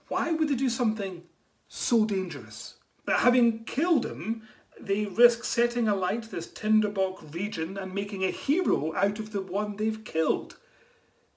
Why 0.08 0.32
would 0.32 0.48
they 0.48 0.54
do 0.54 0.68
something 0.68 1.22
so 1.68 2.04
dangerous? 2.04 2.74
But 3.04 3.20
having 3.20 3.64
killed 3.64 4.04
him, 4.04 4.42
they 4.80 5.06
risk 5.06 5.44
setting 5.44 5.88
alight 5.88 6.30
this 6.30 6.46
tinderbox 6.46 7.34
region 7.34 7.76
and 7.76 7.94
making 7.94 8.24
a 8.24 8.30
hero 8.30 8.94
out 8.94 9.18
of 9.18 9.32
the 9.32 9.42
one 9.42 9.76
they've 9.76 10.04
killed. 10.04 10.56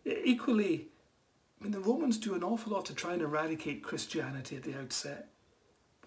Equally, 0.05 0.87
I 1.59 1.63
mean, 1.63 1.71
the 1.71 1.79
Romans 1.79 2.17
do 2.17 2.33
an 2.33 2.43
awful 2.43 2.73
lot 2.73 2.85
to 2.85 2.95
try 2.95 3.13
and 3.13 3.21
eradicate 3.21 3.83
Christianity 3.83 4.55
at 4.55 4.63
the 4.63 4.77
outset. 4.77 5.29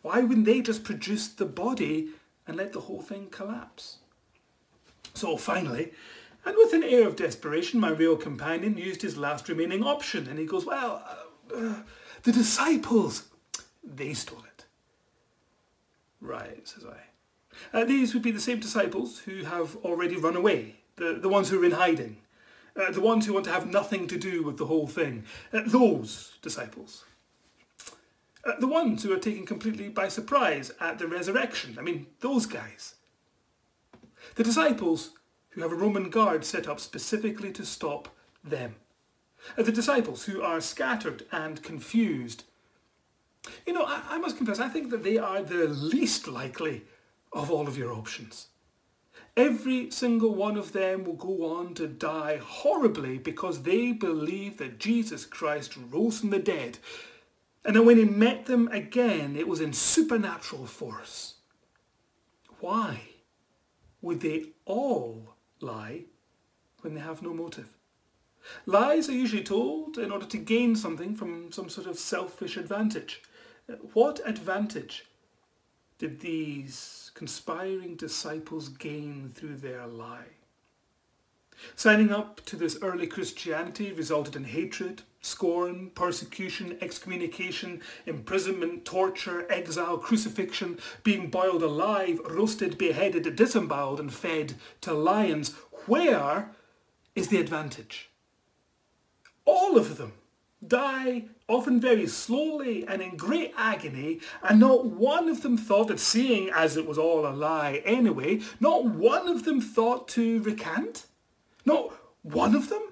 Why 0.02 0.20
wouldn't 0.20 0.46
they 0.46 0.60
just 0.60 0.84
produce 0.84 1.28
the 1.28 1.46
body 1.46 2.10
and 2.46 2.56
let 2.56 2.72
the 2.72 2.80
whole 2.80 3.00
thing 3.00 3.28
collapse? 3.30 3.98
So 5.14 5.36
finally, 5.36 5.92
and 6.44 6.56
with 6.56 6.72
an 6.72 6.82
air 6.82 7.06
of 7.06 7.16
desperation, 7.16 7.80
my 7.80 7.90
real 7.90 8.16
companion 8.16 8.76
used 8.76 9.00
his 9.02 9.16
last 9.16 9.48
remaining 9.48 9.82
option 9.82 10.28
and 10.28 10.38
he 10.38 10.44
goes, 10.44 10.66
well, 10.66 11.02
the 11.48 12.32
disciples, 12.32 13.24
they 13.82 14.14
stole 14.14 14.44
it. 14.44 14.64
Right, 16.20 16.66
says 16.66 16.84
I. 16.84 17.78
Uh, 17.78 17.84
these 17.84 18.14
would 18.14 18.22
be 18.22 18.30
the 18.30 18.40
same 18.40 18.60
disciples 18.60 19.20
who 19.20 19.44
have 19.44 19.76
already 19.84 20.16
run 20.16 20.36
away, 20.36 20.76
the, 20.96 21.18
the 21.20 21.28
ones 21.28 21.50
who 21.50 21.60
are 21.60 21.64
in 21.64 21.72
hiding, 21.72 22.16
uh, 22.76 22.90
the 22.90 23.00
ones 23.00 23.26
who 23.26 23.32
want 23.32 23.44
to 23.44 23.52
have 23.52 23.66
nothing 23.66 24.06
to 24.08 24.18
do 24.18 24.42
with 24.42 24.56
the 24.56 24.66
whole 24.66 24.86
thing. 24.86 25.24
Uh, 25.52 25.60
those 25.66 26.32
disciples. 26.42 27.04
Uh, 28.44 28.52
the 28.58 28.66
ones 28.66 29.02
who 29.02 29.12
are 29.12 29.18
taken 29.18 29.46
completely 29.46 29.88
by 29.88 30.08
surprise 30.08 30.72
at 30.80 30.98
the 30.98 31.06
resurrection. 31.06 31.76
I 31.78 31.82
mean, 31.82 32.06
those 32.20 32.46
guys. 32.46 32.94
The 34.34 34.44
disciples 34.44 35.10
who 35.50 35.62
have 35.62 35.72
a 35.72 35.76
Roman 35.76 36.10
guard 36.10 36.44
set 36.44 36.68
up 36.68 36.80
specifically 36.80 37.52
to 37.52 37.64
stop 37.64 38.08
them. 38.42 38.74
Uh, 39.56 39.62
the 39.62 39.72
disciples 39.72 40.24
who 40.24 40.42
are 40.42 40.60
scattered 40.60 41.24
and 41.30 41.62
confused. 41.62 42.44
You 43.66 43.72
know, 43.72 43.84
I, 43.84 44.02
I 44.10 44.18
must 44.18 44.36
confess, 44.36 44.58
I 44.58 44.68
think 44.68 44.90
that 44.90 45.04
they 45.04 45.18
are 45.18 45.42
the 45.42 45.66
least 45.66 46.26
likely 46.28 46.84
of 47.32 47.50
all 47.50 47.68
of 47.68 47.76
your 47.76 47.92
options. 47.92 48.48
Every 49.36 49.90
single 49.90 50.34
one 50.34 50.56
of 50.56 50.72
them 50.72 51.04
will 51.04 51.14
go 51.14 51.56
on 51.56 51.74
to 51.74 51.88
die 51.88 52.36
horribly 52.36 53.18
because 53.18 53.62
they 53.62 53.92
believe 53.92 54.58
that 54.58 54.78
Jesus 54.78 55.24
Christ 55.24 55.76
rose 55.90 56.20
from 56.20 56.30
the 56.30 56.38
dead. 56.38 56.78
And 57.64 57.74
that 57.74 57.82
when 57.82 57.96
he 57.96 58.04
met 58.04 58.46
them 58.46 58.68
again, 58.68 59.34
it 59.36 59.48
was 59.48 59.60
in 59.60 59.72
supernatural 59.72 60.66
force. 60.66 61.34
Why 62.60 63.00
would 64.02 64.20
they 64.20 64.50
all 64.66 65.34
lie 65.60 66.04
when 66.82 66.94
they 66.94 67.00
have 67.00 67.22
no 67.22 67.32
motive? 67.32 67.76
Lies 68.66 69.08
are 69.08 69.12
usually 69.12 69.42
told 69.42 69.98
in 69.98 70.10
order 70.10 70.26
to 70.26 70.36
gain 70.36 70.76
something 70.76 71.14
from 71.16 71.52
some 71.52 71.68
sort 71.68 71.86
of 71.86 71.98
selfish 71.98 72.56
advantage. 72.56 73.22
What 73.92 74.20
advantage 74.24 75.04
did 75.98 76.20
these 76.20 77.10
conspiring 77.14 77.96
disciples 77.96 78.68
gain 78.68 79.32
through 79.34 79.56
their 79.56 79.86
lie? 79.86 80.36
Signing 81.76 82.10
up 82.10 82.44
to 82.46 82.56
this 82.56 82.78
early 82.82 83.06
Christianity 83.06 83.92
resulted 83.92 84.36
in 84.36 84.44
hatred, 84.44 85.02
scorn, 85.22 85.90
persecution, 85.94 86.76
excommunication, 86.80 87.80
imprisonment, 88.06 88.84
torture, 88.84 89.50
exile, 89.50 89.96
crucifixion, 89.96 90.78
being 91.04 91.30
boiled 91.30 91.62
alive, 91.62 92.20
roasted, 92.28 92.76
beheaded, 92.76 93.34
disemboweled 93.36 94.00
and 94.00 94.12
fed 94.12 94.54
to 94.82 94.92
lions. 94.92 95.54
Where 95.86 96.50
is 97.14 97.28
the 97.28 97.40
advantage? 97.40 98.10
All 99.44 99.76
of 99.76 99.96
them 99.96 100.12
die 100.66 101.24
often 101.48 101.80
very 101.80 102.06
slowly 102.06 102.86
and 102.86 103.02
in 103.02 103.16
great 103.16 103.52
agony, 103.56 104.20
and 104.42 104.60
not 104.60 104.86
one 104.86 105.28
of 105.28 105.42
them 105.42 105.58
thought 105.58 105.88
that 105.88 106.00
seeing 106.00 106.48
as 106.50 106.76
it 106.76 106.86
was 106.86 106.96
all 106.96 107.26
a 107.26 107.28
lie 107.30 107.82
anyway, 107.84 108.40
not 108.60 108.84
one 108.84 109.28
of 109.28 109.44
them 109.44 109.60
thought 109.60 110.08
to 110.08 110.40
recant. 110.42 111.06
Not 111.66 111.92
one 112.22 112.54
of 112.54 112.68
them? 112.68 112.82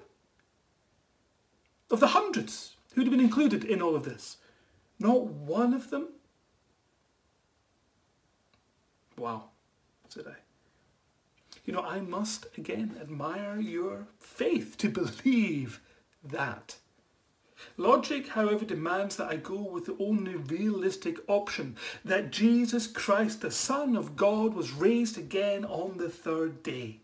Of 1.89 1.99
the 1.99 2.07
hundreds 2.07 2.75
who'd 2.93 3.09
been 3.09 3.19
included 3.19 3.63
in 3.63 3.81
all 3.81 3.95
of 3.95 4.03
this, 4.03 4.37
not 4.99 5.25
one 5.25 5.73
of 5.73 5.89
them? 5.89 6.09
Wow, 9.17 9.45
said 10.09 10.25
I. 10.27 10.35
You 11.65 11.73
know, 11.73 11.81
I 11.81 12.01
must 12.01 12.47
again 12.57 12.97
admire 12.99 13.59
your 13.59 14.07
faith 14.19 14.77
to 14.79 14.89
believe 14.89 15.79
that. 16.23 16.77
Logic, 17.77 18.27
however, 18.27 18.65
demands 18.65 19.15
that 19.15 19.29
I 19.29 19.37
go 19.37 19.55
with 19.55 19.85
the 19.85 19.97
only 19.99 20.35
realistic 20.35 21.17
option, 21.27 21.77
that 22.03 22.31
Jesus 22.31 22.87
Christ, 22.87 23.41
the 23.41 23.51
Son 23.51 23.95
of 23.95 24.15
God, 24.15 24.53
was 24.53 24.73
raised 24.73 25.17
again 25.17 25.65
on 25.65 25.97
the 25.97 26.09
third 26.09 26.61
day. 26.61 26.99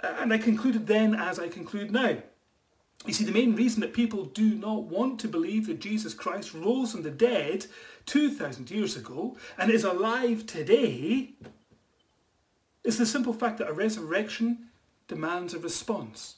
And 0.00 0.32
I 0.32 0.38
concluded 0.38 0.86
then 0.86 1.14
as 1.14 1.38
I 1.38 1.48
conclude 1.48 1.90
now. 1.90 2.18
You 3.06 3.12
see, 3.12 3.24
the 3.24 3.32
main 3.32 3.56
reason 3.56 3.80
that 3.80 3.94
people 3.94 4.24
do 4.26 4.54
not 4.54 4.84
want 4.84 5.18
to 5.20 5.28
believe 5.28 5.66
that 5.66 5.80
Jesus 5.80 6.14
Christ 6.14 6.54
rose 6.54 6.92
from 6.92 7.02
the 7.02 7.10
dead 7.10 7.66
2,000 8.06 8.70
years 8.70 8.96
ago 8.96 9.36
and 9.58 9.70
is 9.70 9.84
alive 9.84 10.46
today 10.46 11.30
is 12.84 12.98
the 12.98 13.06
simple 13.06 13.32
fact 13.32 13.58
that 13.58 13.68
a 13.68 13.72
resurrection 13.72 14.68
demands 15.08 15.54
a 15.54 15.58
response. 15.58 16.36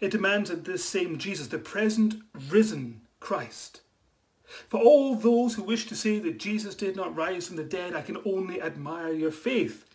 It 0.00 0.10
demands 0.10 0.50
that 0.50 0.64
this 0.64 0.84
same 0.84 1.18
Jesus, 1.18 1.48
the 1.48 1.58
present 1.58 2.14
risen 2.48 3.02
Christ, 3.20 3.80
for 4.68 4.80
all 4.80 5.14
those 5.14 5.54
who 5.54 5.62
wish 5.62 5.86
to 5.86 5.94
say 5.94 6.18
that 6.18 6.38
Jesus 6.38 6.74
did 6.74 6.96
not 6.96 7.14
rise 7.14 7.46
from 7.46 7.56
the 7.56 7.64
dead, 7.64 7.94
I 7.94 8.02
can 8.02 8.18
only 8.24 8.60
admire 8.60 9.12
your 9.12 9.30
faith. 9.30 9.86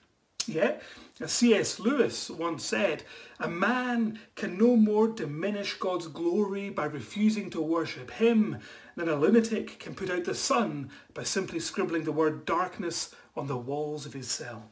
Yeah, 0.47 0.75
as 1.19 1.31
C.S. 1.31 1.79
Lewis 1.79 2.29
once 2.29 2.63
said, 2.63 3.03
a 3.39 3.47
man 3.47 4.19
can 4.35 4.57
no 4.57 4.75
more 4.75 5.07
diminish 5.07 5.73
God's 5.73 6.07
glory 6.07 6.69
by 6.69 6.85
refusing 6.85 7.49
to 7.49 7.61
worship 7.61 8.11
him 8.11 8.59
than 8.95 9.09
a 9.09 9.15
lunatic 9.15 9.79
can 9.79 9.95
put 9.95 10.09
out 10.09 10.25
the 10.25 10.35
sun 10.35 10.91
by 11.13 11.23
simply 11.23 11.59
scribbling 11.59 12.03
the 12.03 12.11
word 12.11 12.45
darkness 12.45 13.13
on 13.35 13.47
the 13.47 13.57
walls 13.57 14.05
of 14.05 14.13
his 14.13 14.29
cell. 14.29 14.69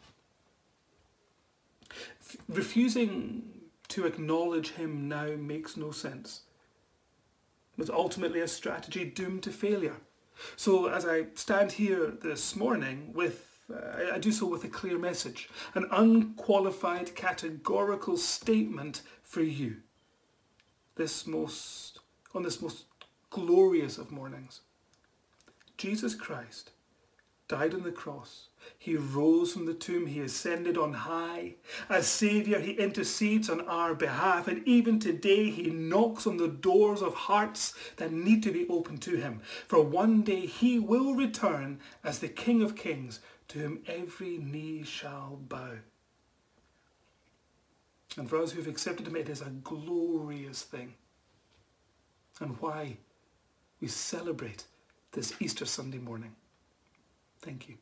Refusing 2.48 3.53
to 3.94 4.08
acknowledge 4.08 4.72
him 4.72 5.08
now 5.08 5.36
makes 5.38 5.78
no 5.78 5.92
sense. 5.92 6.42
It 7.78 7.82
was 7.82 7.90
ultimately 7.92 8.40
a 8.40 8.48
strategy 8.48 9.06
doomed 9.06 9.44
to 9.44 9.52
failure. 9.52 9.98
So 10.56 10.88
as 10.88 11.06
I 11.06 11.28
stand 11.36 11.74
here 11.74 12.08
this 12.08 12.56
morning 12.56 13.12
with 13.14 13.50
uh, 13.72 14.14
I 14.14 14.18
do 14.18 14.32
so 14.32 14.48
with 14.48 14.64
a 14.64 14.68
clear 14.68 14.98
message, 14.98 15.48
an 15.76 15.88
unqualified 15.92 17.16
categorical 17.16 18.18
statement 18.18 19.04
for 19.22 19.42
you. 19.42 19.78
This 20.96 21.28
most 21.28 22.00
on 22.34 22.42
this 22.42 22.62
most 22.62 22.86
glorious 23.30 24.00
of 24.00 24.12
mornings. 24.12 24.62
Jesus 25.78 26.16
Christ 26.16 26.72
died 27.48 27.76
on 27.76 27.84
the 27.84 27.92
cross. 27.92 28.48
He 28.78 28.96
rose 28.96 29.54
from 29.54 29.66
the 29.66 29.74
tomb. 29.74 30.08
He 30.08 30.20
ascended 30.20 30.78
on 30.78 30.94
high. 30.94 31.56
As 31.90 32.08
Saviour, 32.08 32.60
he 32.60 32.72
intercedes 32.74 33.50
on 33.50 33.62
our 33.62 33.94
behalf. 33.96 34.48
And 34.48 34.68
even 34.68 35.00
today, 35.00 35.50
he 35.50 35.70
knocks 35.70 36.28
on 36.28 36.38
the 36.38 36.48
doors 36.48 37.02
of 37.02 37.14
hearts 37.14 37.74
that 37.98 38.12
need 38.12 38.44
to 38.44 38.52
be 38.52 38.68
opened 38.68 39.02
to 39.04 39.16
him. 39.16 39.42
For 39.68 39.82
one 39.82 40.22
day, 40.22 40.46
he 40.46 40.80
will 40.80 41.16
return 41.16 41.80
as 42.04 42.20
the 42.20 42.28
King 42.28 42.62
of 42.62 42.76
Kings 42.76 43.20
to 43.50 43.60
whom 43.60 43.84
every 43.88 44.38
knee 44.38 44.84
shall 44.84 45.40
bow. 45.48 45.78
And 48.18 48.30
for 48.30 48.42
us 48.42 48.52
who've 48.52 48.68
accepted 48.68 49.08
him, 49.08 49.16
it 49.16 49.30
is 49.30 49.42
a 49.42 49.50
glorious 49.64 50.62
thing. 50.62 50.94
And 52.40 52.60
why 52.60 52.98
we 53.80 53.88
celebrate 53.88 54.66
this 55.12 55.34
Easter 55.40 55.66
Sunday 55.66 56.00
morning. 56.00 56.36
Thank 57.42 57.70
you. 57.70 57.76